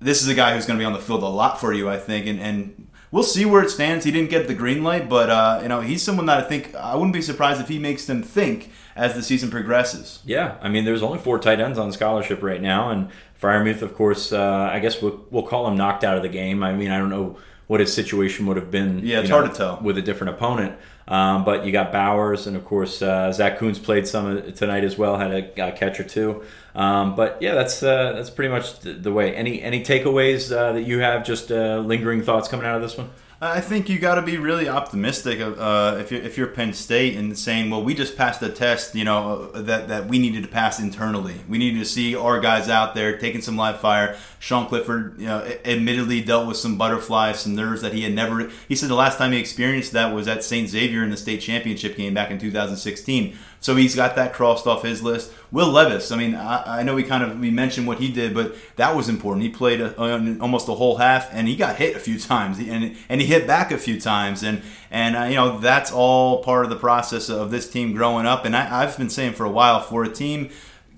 this 0.00 0.22
is 0.22 0.28
a 0.28 0.34
guy 0.34 0.54
who's 0.54 0.66
going 0.66 0.78
to 0.78 0.82
be 0.82 0.86
on 0.86 0.92
the 0.92 1.00
field 1.00 1.24
a 1.24 1.26
lot 1.26 1.58
for 1.58 1.72
you, 1.72 1.88
I 1.88 1.98
think. 1.98 2.26
And, 2.26 2.40
and 2.40 2.87
we'll 3.10 3.22
see 3.22 3.44
where 3.44 3.62
it 3.62 3.70
stands. 3.70 4.04
He 4.04 4.10
didn't 4.10 4.30
get 4.30 4.48
the 4.48 4.54
green 4.54 4.82
light, 4.82 5.08
but 5.08 5.30
uh, 5.30 5.60
you 5.62 5.68
know 5.68 5.80
he's 5.80 6.02
someone 6.02 6.26
that 6.26 6.38
I 6.38 6.42
think 6.42 6.74
I 6.74 6.94
wouldn't 6.94 7.12
be 7.14 7.22
surprised 7.22 7.60
if 7.60 7.68
he 7.68 7.78
makes 7.78 8.06
them 8.06 8.22
think 8.22 8.70
as 8.96 9.14
the 9.14 9.22
season 9.22 9.50
progresses. 9.50 10.20
Yeah, 10.24 10.56
I 10.60 10.68
mean, 10.68 10.84
there's 10.84 11.02
only 11.02 11.18
four 11.18 11.38
tight 11.38 11.60
ends 11.60 11.78
on 11.78 11.92
scholarship 11.92 12.42
right 12.42 12.60
now, 12.60 12.90
and 12.90 13.08
Freiermuth, 13.40 13.82
of 13.82 13.94
course, 13.94 14.32
uh, 14.32 14.68
I 14.72 14.80
guess 14.80 15.00
we'll, 15.00 15.24
we'll 15.30 15.44
call 15.44 15.68
him 15.68 15.76
knocked 15.76 16.02
out 16.02 16.16
of 16.16 16.22
the 16.22 16.28
game. 16.28 16.62
I 16.64 16.72
mean, 16.72 16.90
I 16.90 16.98
don't 16.98 17.10
know 17.10 17.38
what 17.68 17.80
his 17.80 17.92
situation 17.92 18.46
would 18.46 18.56
have 18.56 18.70
been. 18.70 19.00
Yeah, 19.04 19.20
it's 19.20 19.28
know, 19.28 19.36
hard 19.36 19.52
to 19.52 19.56
tell 19.56 19.80
with 19.80 19.96
a 19.98 20.02
different 20.02 20.34
opponent. 20.34 20.76
Um, 21.08 21.44
but 21.44 21.64
you 21.64 21.72
got 21.72 21.90
Bowers, 21.90 22.46
and 22.46 22.54
of 22.54 22.66
course 22.66 23.00
uh, 23.00 23.32
Zach 23.32 23.58
Kuntz 23.58 23.78
played 23.78 24.06
some 24.06 24.52
tonight 24.52 24.84
as 24.84 24.98
well, 24.98 25.16
had 25.16 25.32
a, 25.32 25.68
a 25.68 25.72
catch 25.72 25.98
or 25.98 26.04
two. 26.04 26.44
Um, 26.74 27.16
but 27.16 27.40
yeah, 27.40 27.54
that's 27.54 27.82
uh, 27.82 28.12
that's 28.12 28.28
pretty 28.28 28.50
much 28.50 28.80
the, 28.80 28.92
the, 28.92 29.12
way. 29.12 29.34
Any 29.34 29.62
any 29.62 29.82
takeaways 29.82 30.54
uh, 30.54 30.74
that 30.74 30.82
you 30.82 30.98
have? 31.00 31.24
Just 31.24 31.50
uh, 31.50 31.78
lingering 31.78 32.22
thoughts 32.22 32.46
coming 32.46 32.66
out 32.66 32.76
of 32.76 32.82
this 32.82 32.96
one? 32.96 33.08
I 33.40 33.60
think 33.60 33.88
you 33.88 34.00
got 34.00 34.16
to 34.16 34.22
be 34.22 34.36
really 34.36 34.68
optimistic 34.68 35.40
uh, 35.40 35.96
if 36.00 36.10
you're 36.10 36.20
if 36.22 36.36
you're 36.36 36.48
Penn 36.48 36.72
State 36.72 37.16
and 37.16 37.38
saying, 37.38 37.70
well, 37.70 37.84
we 37.84 37.94
just 37.94 38.16
passed 38.16 38.42
a 38.42 38.48
test, 38.48 38.96
you 38.96 39.04
know, 39.04 39.52
that 39.52 39.86
that 39.86 40.08
we 40.08 40.18
needed 40.18 40.42
to 40.42 40.48
pass 40.48 40.80
internally. 40.80 41.36
We 41.48 41.56
needed 41.56 41.78
to 41.78 41.84
see 41.84 42.16
our 42.16 42.40
guys 42.40 42.68
out 42.68 42.96
there 42.96 43.16
taking 43.16 43.40
some 43.40 43.56
live 43.56 43.78
fire. 43.78 44.16
Sean 44.40 44.66
Clifford, 44.66 45.20
you 45.20 45.26
know, 45.26 45.48
admittedly 45.64 46.20
dealt 46.20 46.48
with 46.48 46.56
some 46.56 46.76
butterflies, 46.76 47.38
some 47.38 47.54
nerves 47.54 47.80
that 47.82 47.92
he 47.92 48.02
had 48.02 48.12
never. 48.12 48.50
He 48.66 48.74
said 48.74 48.88
the 48.88 48.96
last 48.96 49.18
time 49.18 49.30
he 49.30 49.38
experienced 49.38 49.92
that 49.92 50.12
was 50.12 50.26
at 50.26 50.42
St. 50.42 50.68
Xavier 50.68 51.04
in 51.04 51.10
the 51.10 51.16
state 51.16 51.40
championship 51.40 51.96
game 51.96 52.14
back 52.14 52.32
in 52.32 52.40
2016. 52.40 53.38
So 53.60 53.74
he's 53.74 53.96
got 53.96 54.14
that 54.16 54.32
crossed 54.32 54.66
off 54.66 54.84
his 54.84 55.02
list. 55.02 55.32
Will 55.50 55.68
Levis, 55.68 56.12
I 56.12 56.16
mean, 56.16 56.34
I, 56.34 56.80
I 56.80 56.82
know 56.82 56.94
we 56.94 57.02
kind 57.02 57.24
of 57.24 57.38
we 57.40 57.50
mentioned 57.50 57.86
what 57.86 57.98
he 57.98 58.10
did, 58.10 58.34
but 58.34 58.54
that 58.76 58.94
was 58.94 59.08
important. 59.08 59.42
He 59.42 59.48
played 59.48 59.80
a, 59.80 59.98
almost 60.40 60.68
a 60.68 60.74
whole 60.74 60.98
half, 60.98 61.28
and 61.32 61.48
he 61.48 61.56
got 61.56 61.76
hit 61.76 61.96
a 61.96 61.98
few 61.98 62.18
times, 62.18 62.58
and 62.58 62.96
and 63.08 63.20
he 63.20 63.26
hit 63.26 63.46
back 63.46 63.72
a 63.72 63.78
few 63.78 64.00
times, 64.00 64.42
and 64.42 64.62
and 64.90 65.16
uh, 65.16 65.24
you 65.24 65.34
know 65.34 65.58
that's 65.58 65.90
all 65.90 66.42
part 66.42 66.64
of 66.64 66.70
the 66.70 66.76
process 66.76 67.28
of 67.28 67.50
this 67.50 67.68
team 67.68 67.94
growing 67.94 68.26
up. 68.26 68.44
And 68.44 68.54
I, 68.54 68.82
I've 68.82 68.96
been 68.96 69.10
saying 69.10 69.32
for 69.32 69.44
a 69.44 69.50
while, 69.50 69.80
for 69.80 70.04
a 70.04 70.08
team 70.08 70.50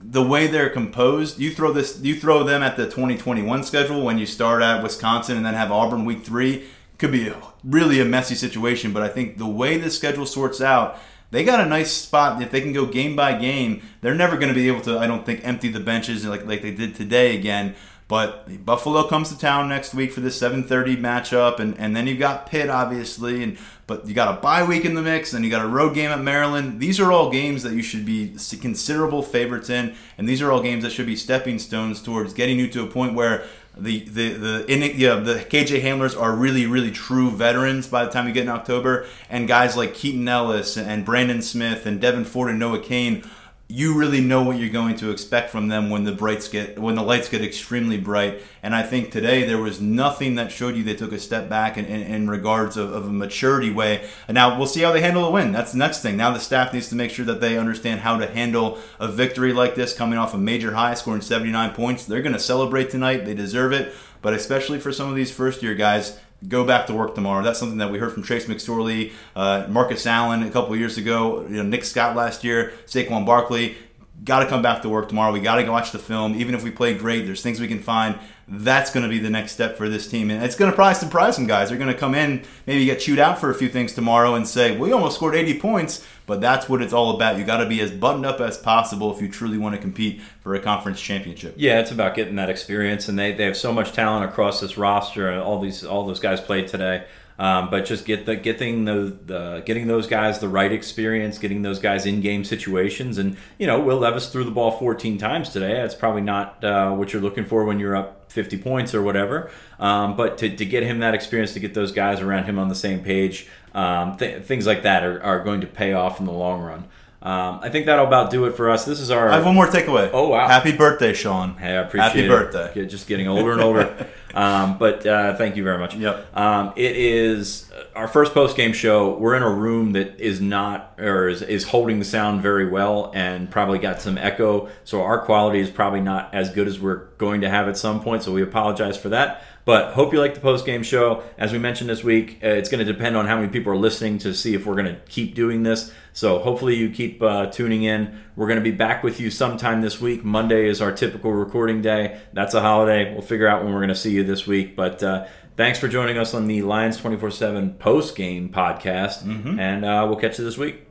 the 0.03 0.23
way 0.23 0.47
they're 0.47 0.71
composed, 0.71 1.39
you 1.39 1.53
throw 1.53 1.73
this, 1.73 2.01
you 2.01 2.19
throw 2.19 2.43
them 2.43 2.63
at 2.63 2.77
the 2.77 2.85
2021 2.85 3.63
schedule 3.65 4.03
when 4.03 4.19
you 4.19 4.27
start 4.27 4.63
at 4.63 4.83
Wisconsin 4.83 5.37
and 5.37 5.45
then 5.45 5.55
have 5.55 5.71
Auburn 5.71 6.05
week 6.05 6.25
three. 6.25 6.65
Could 6.99 7.13
be 7.13 7.29
a, 7.29 7.37
really 7.65 8.01
a 8.01 8.05
messy 8.05 8.35
situation, 8.35 8.93
but 8.93 9.03
I 9.03 9.09
think 9.09 9.39
the 9.39 9.47
way 9.47 9.79
the 9.79 9.91
schedule 9.91 10.27
sorts 10.27 10.61
out, 10.61 10.99
they 11.31 11.45
got 11.45 11.61
a 11.61 11.67
nice 11.67 11.93
spot. 11.93 12.43
If 12.43 12.51
they 12.51 12.61
can 12.61 12.73
go 12.73 12.87
game 12.87 13.15
by 13.17 13.39
game, 13.39 13.83
they're 14.01 14.15
never 14.15 14.37
going 14.37 14.49
to 14.49 14.55
be 14.55 14.69
able 14.69 14.81
to, 14.83 14.99
I 14.99 15.07
don't 15.07 15.25
think, 15.25 15.41
empty 15.45 15.69
the 15.69 15.81
benches 15.81 16.27
like, 16.27 16.47
like 16.47 16.63
they 16.63 16.73
did 16.73 16.95
today 16.95 17.37
again. 17.37 17.75
But 18.11 18.67
Buffalo 18.67 19.07
comes 19.07 19.29
to 19.29 19.39
town 19.39 19.69
next 19.69 19.95
week 19.95 20.11
for 20.11 20.19
this 20.19 20.37
7:30 20.37 20.97
matchup, 20.97 21.61
and, 21.61 21.79
and 21.79 21.95
then 21.95 22.09
you've 22.09 22.19
got 22.19 22.47
Pitt, 22.51 22.69
obviously, 22.69 23.45
and 23.45 23.57
but 23.87 24.05
you 24.05 24.15
got 24.15 24.37
a 24.37 24.41
bye 24.41 24.65
week 24.65 24.85
in 24.85 24.95
the 24.95 25.03
mix, 25.03 25.33
and 25.33 25.45
you 25.45 25.51
got 25.51 25.65
a 25.65 25.69
road 25.69 25.95
game 25.95 26.11
at 26.11 26.21
Maryland. 26.21 26.81
These 26.81 26.99
are 26.99 27.13
all 27.13 27.31
games 27.31 27.63
that 27.63 27.73
you 27.73 27.83
should 27.83 28.05
be 28.05 28.35
considerable 28.61 29.23
favorites 29.23 29.71
in, 29.71 29.95
and 30.19 30.29
these 30.29 30.43
are 30.43 30.51
all 30.51 30.61
games 30.61 30.83
that 30.83 30.91
should 30.91 31.07
be 31.07 31.15
stepping 31.15 31.61
stones 31.61 32.03
towards 32.03 32.33
getting 32.33 32.59
you 32.59 32.67
to 32.71 32.83
a 32.83 32.87
point 32.89 33.15
where 33.15 33.45
the 33.77 34.01
the 34.01 34.33
the 34.35 34.73
in, 34.73 34.99
yeah, 34.99 35.17
the 35.17 35.35
KJ 35.35 35.83
Hamlers 35.83 36.21
are 36.21 36.35
really 36.35 36.67
really 36.67 36.91
true 36.91 37.31
veterans 37.31 37.87
by 37.87 38.05
the 38.05 38.11
time 38.11 38.27
you 38.27 38.33
get 38.33 38.43
in 38.43 38.49
October, 38.49 39.07
and 39.29 39.47
guys 39.47 39.77
like 39.77 39.95
Keaton 39.95 40.27
Ellis 40.27 40.77
and 40.77 41.05
Brandon 41.05 41.41
Smith 41.43 41.87
and 41.87 42.01
Devyn 42.01 42.27
Ford 42.27 42.51
and 42.51 42.59
Noah 42.59 42.81
Cain 42.81 43.25
you 43.71 43.97
really 43.97 44.21
know 44.21 44.43
what 44.43 44.59
you're 44.59 44.69
going 44.69 44.97
to 44.97 45.11
expect 45.11 45.51
from 45.51 45.69
them 45.69 45.91
when 45.91 46.03
the 46.03 46.13
brights 46.13 46.49
get 46.49 46.79
when 46.79 46.97
the 46.97 47.03
lights 47.03 47.29
get 47.29 47.43
extremely 47.43 47.97
bright. 47.97 48.43
And 48.63 48.75
I 48.75 48.83
think 48.83 49.13
today 49.13 49.45
there 49.45 49.59
was 49.59 49.81
nothing 49.81 50.35
that 50.35 50.51
showed 50.51 50.77
you 50.77 50.83
they 50.83 50.95
took 50.95 51.13
a 51.13 51.19
step 51.19 51.49
back 51.49 51.79
in, 51.79 51.85
in, 51.85 52.03
in 52.03 52.29
regards 52.29 52.77
of, 52.77 52.93
of, 52.93 53.07
a 53.07 53.13
maturity 53.13 53.71
way. 53.71 54.09
And 54.27 54.35
now 54.35 54.59
we'll 54.59 54.67
see 54.67 54.81
how 54.81 54.93
they 54.93 55.01
handle 55.01 55.25
a 55.25 55.31
win. 55.31 55.53
That's 55.53 55.73
the 55.73 55.79
next 55.79 56.03
thing. 56.03 56.17
Now 56.17 56.33
the 56.33 56.41
staff 56.41 56.73
needs 56.73 56.89
to 56.89 56.97
make 56.97 57.13
sure 57.13 57.25
that 57.27 57.41
they 57.41 57.57
understand 57.57 58.01
how 58.01 58.19
to 58.19 58.27
handle 58.27 58.79
a 58.99 59.07
victory 59.07 59.53
like 59.53 59.77
this, 59.77 59.97
coming 59.97 60.19
off 60.19 60.35
a 60.35 60.39
major 60.39 60.75
high, 60.75 60.95
scoring 60.95 61.21
79 61.21 61.73
points. 61.73 62.05
They're 62.05 62.23
going 62.23 62.33
to 62.33 62.41
celebrate 62.41 62.91
tonight. 62.91 63.25
They 63.25 63.35
deserve 63.35 63.73
it. 63.73 63.95
But 64.21 64.35
especially 64.35 64.81
for 64.81 64.93
some 64.93 65.09
of 65.09 65.15
these 65.15 65.31
first 65.31 65.63
year 65.63 65.75
guys, 65.75 66.19
go 66.49 66.65
back 66.65 66.87
to 66.87 66.95
work 66.95 67.15
tomorrow. 67.15 67.43
That's 67.43 67.59
something 67.59 67.79
that 67.79 67.91
we 67.91 67.99
heard 67.99 68.13
from 68.13 68.23
Trace 68.23 68.47
McSorley, 68.47 69.13
uh, 69.37 69.67
Marcus 69.69 70.07
Allen 70.07 70.43
a 70.43 70.51
couple 70.51 70.75
years 70.77 70.97
ago, 70.99 71.43
you 71.43 71.57
know, 71.57 71.63
Nick 71.63 71.85
Scott 71.85 72.17
last 72.17 72.45
year, 72.45 72.73
Saquon 72.87 73.27
Barkley. 73.27 73.77
Got 74.25 74.41
to 74.41 74.47
come 74.47 74.61
back 74.61 74.83
to 74.83 74.89
work 74.89 75.09
tomorrow. 75.09 75.33
We 75.33 75.41
got 75.41 75.57
to 75.57 75.71
watch 75.71 75.93
the 75.93 75.99
film. 75.99 76.35
Even 76.35 76.55
if 76.55 76.63
we 76.63 76.71
play 76.71 76.95
great, 76.95 77.27
there's 77.27 77.43
things 77.43 77.61
we 77.61 77.69
can 77.69 77.81
find. 77.81 78.19
That's 78.47 78.91
going 78.93 79.05
to 79.05 79.09
be 79.09 79.19
the 79.19 79.31
next 79.31 79.53
step 79.53 79.79
for 79.79 79.89
this 79.89 80.09
team, 80.09 80.29
and 80.29 80.43
it's 80.43 80.57
going 80.57 80.71
to 80.71 80.75
probably 80.75 80.97
surprise 80.97 81.37
some 81.37 81.47
guys. 81.47 81.69
They're 81.69 81.79
going 81.79 81.93
to 81.93 81.99
come 81.99 82.17
in, 82.17 82.43
maybe 82.67 82.85
get 82.85 82.99
chewed 82.99 83.21
out 83.21 83.39
for 83.39 83.49
a 83.51 83.55
few 83.55 83.69
things 83.69 83.95
tomorrow, 83.95 84.35
and 84.35 84.47
say, 84.47 84.77
"We 84.77 84.91
almost 84.91 85.17
scored 85.17 85.37
80 85.37 85.61
points." 85.61 86.05
But 86.31 86.41
that's 86.41 86.69
what 86.69 86.81
it's 86.81 86.93
all 86.93 87.17
about. 87.17 87.39
You 87.39 87.45
got 87.45 87.57
to 87.57 87.67
be 87.67 87.81
as 87.81 87.91
buttoned 87.91 88.25
up 88.25 88.41
as 88.41 88.57
possible 88.57 89.13
if 89.13 89.21
you 89.21 89.29
truly 89.29 89.59
want 89.59 89.75
to 89.75 89.81
compete 89.81 90.21
for 90.43 90.55
a 90.55 90.61
conference 90.61 91.01
championship. 91.01 91.55
Yeah, 91.57 91.81
it's 91.81 91.91
about 91.91 92.15
getting 92.15 92.37
that 92.37 92.49
experience, 92.49 93.09
and 93.09 93.19
they, 93.19 93.33
they 93.33 93.47
have 93.47 93.57
so 93.57 93.73
much 93.73 93.91
talent 93.91 94.31
across 94.31 94.61
this 94.61 94.79
roster. 94.79 95.41
All 95.41 95.59
these 95.59 95.85
all 95.85 96.07
those 96.07 96.21
guys 96.21 96.41
played 96.41 96.69
today. 96.69 97.05
Um, 97.41 97.71
but 97.71 97.87
just 97.87 98.05
get 98.05 98.27
the 98.27 98.37
getting 98.37 98.85
the, 98.85 99.17
the 99.25 99.63
getting 99.65 99.87
those 99.87 100.07
guys 100.07 100.41
the 100.41 100.49
right 100.49 100.71
experience, 100.71 101.39
getting 101.39 101.63
those 101.63 101.79
guys 101.79 102.05
in 102.05 102.21
game 102.21 102.45
situations, 102.45 103.17
and 103.17 103.35
you 103.57 103.67
know 103.67 103.81
Will 103.81 103.97
Levis 103.97 104.29
threw 104.29 104.45
the 104.45 104.51
ball 104.51 104.73
14 104.73 105.17
times 105.17 105.49
today. 105.49 105.73
That's 105.73 105.95
probably 105.95 106.21
not 106.21 106.63
uh, 106.63 106.93
what 106.93 107.15
you're 107.15 107.23
looking 107.23 107.47
for 107.47 107.65
when 107.65 107.81
you're 107.81 107.97
up 107.97 108.31
50 108.31 108.59
points 108.59 108.95
or 108.95 109.01
whatever. 109.01 109.51
Um, 109.79 110.19
but 110.19 110.37
to, 110.37 110.55
to 110.55 110.67
get 110.67 110.83
him 110.83 110.99
that 110.99 111.15
experience, 111.15 111.55
to 111.55 111.61
get 111.61 111.73
those 111.73 111.93
guys 111.93 112.21
around 112.21 112.45
him 112.45 112.59
on 112.59 112.69
the 112.69 112.75
same 112.75 113.03
page, 113.03 113.49
um, 113.75 114.19
th- 114.19 114.43
things 114.45 114.67
like 114.67 114.83
that 114.83 115.03
are, 115.03 115.23
are 115.23 115.43
going 115.43 115.63
to 115.63 115.67
pay 115.67 115.95
off 115.95 116.21
in 116.21 116.27
the 116.27 116.33
long 116.33 116.61
run. 116.61 116.85
Um, 117.23 117.61
I 117.63 117.71
think 117.71 117.87
that'll 117.87 118.07
about 118.07 118.31
do 118.31 118.45
it 118.45 118.55
for 118.55 118.69
us. 118.69 118.85
This 118.85 119.01
is 119.01 119.11
our. 119.11 119.31
I 119.31 119.37
have 119.37 119.47
one 119.47 119.55
more 119.55 119.67
takeaway. 119.67 120.11
Oh 120.13 120.29
wow! 120.29 120.47
Happy 120.47 120.77
birthday, 120.77 121.15
Sean. 121.15 121.55
Hey, 121.57 121.69
I 121.69 121.83
appreciate 121.83 122.09
Happy 122.09 122.25
it. 122.27 122.29
birthday. 122.29 122.85
Just 122.85 123.09
getting 123.09 123.29
older 123.29 123.53
and 123.53 123.63
older. 123.63 124.09
um, 124.35 124.79
but 124.79 125.05
uh, 125.07 125.37
thank 125.37 125.57
you 125.57 125.65
very 125.65 125.79
much. 125.79 125.95
Yep. 125.95 126.37
Um, 126.37 126.73
it 126.77 126.97
is 126.97 127.71
our 127.95 128.09
first 128.09 128.35
post 128.35 128.57
game 128.57 128.73
show. 128.73 129.17
We're 129.17 129.37
in 129.37 129.43
a 129.43 129.51
room 129.51 129.93
that 129.93 130.21
is 130.21 130.41
not 130.41 130.95
or 130.99 131.29
is, 131.29 131.43
is 131.43 131.65
holding 131.65 131.99
the 131.99 132.05
sound 132.05 132.43
very 132.43 132.69
well 132.69 133.11
and 133.15 133.51
probably 133.51 133.79
got 133.79 134.01
some 134.01 134.19
echo. 134.19 134.69
So 134.85 135.03
our 135.03 135.25
quality 135.25 135.61
is 135.61 135.71
probably 135.71 136.01
not 136.01 136.33
as 136.35 136.51
good 136.51 136.69
as 136.69 136.79
we're 136.79 137.07
going 137.19 137.41
to 137.43 137.51
have 137.51 137.69
at 137.69 137.77
some 137.77 138.03
point. 138.03 138.23
So 138.23 138.33
we 138.33 138.43
apologize 138.43 138.97
for 138.97 139.09
that. 139.11 139.43
But 139.71 139.93
hope 139.93 140.13
you 140.13 140.19
like 140.19 140.35
the 140.35 140.41
post 140.41 140.67
game 140.67 140.83
show. 140.83 141.23
As 141.39 141.53
we 141.53 141.61
mentioned 141.61 141.89
this 141.89 142.03
week, 142.03 142.41
uh, 142.43 142.49
it's 142.49 142.69
going 142.69 142.85
to 142.85 142.93
depend 142.93 143.17
on 143.17 143.29
how 143.29 143.37
many 143.37 143.47
people 143.53 143.73
are 143.73 143.77
listening 143.77 144.19
to 144.19 144.35
see 144.35 144.53
if 144.53 144.67
we're 144.67 144.75
going 144.75 144.93
to 144.93 145.01
keep 145.09 145.37
doing 145.37 145.63
this. 145.63 145.93
So 146.13 146.41
hopefully 146.41 146.75
you 146.75 146.91
keep 146.91 147.23
uh, 147.23 147.47
tuning 147.53 147.85
in. 147.85 148.19
We're 148.35 148.49
going 148.49 148.59
to 148.59 148.65
be 148.65 148.73
back 148.77 149.05
with 149.05 149.21
you 149.21 149.31
sometime 149.31 149.81
this 149.81 150.01
week. 150.01 150.25
Monday 150.25 150.67
is 150.69 150.83
our 150.83 150.91
typical 150.91 151.31
recording 151.33 151.83
day. 151.83 152.21
That's 152.33 152.55
a 152.55 152.61
holiday. 152.61 153.13
We'll 153.13 153.23
figure 153.23 153.47
out 153.47 153.63
when 153.63 153.73
we're 153.73 153.79
going 153.79 153.91
to 153.91 153.95
see 153.95 154.11
you 154.11 154.25
this 154.25 154.45
week. 154.45 154.75
But 154.75 155.05
uh, 155.05 155.29
thanks 155.57 155.79
for 155.79 155.87
joining 155.87 156.19
us 156.19 156.35
on 156.35 156.49
the 156.49 156.63
Lions 156.63 156.97
24 156.97 157.31
7 157.31 157.75
post 157.75 158.17
game 158.17 158.49
podcast. 158.49 159.23
And 159.61 159.85
uh, 159.85 160.05
we'll 160.09 160.19
catch 160.19 160.37
you 160.41 160.45
this 160.45 160.59
week. 160.59 160.85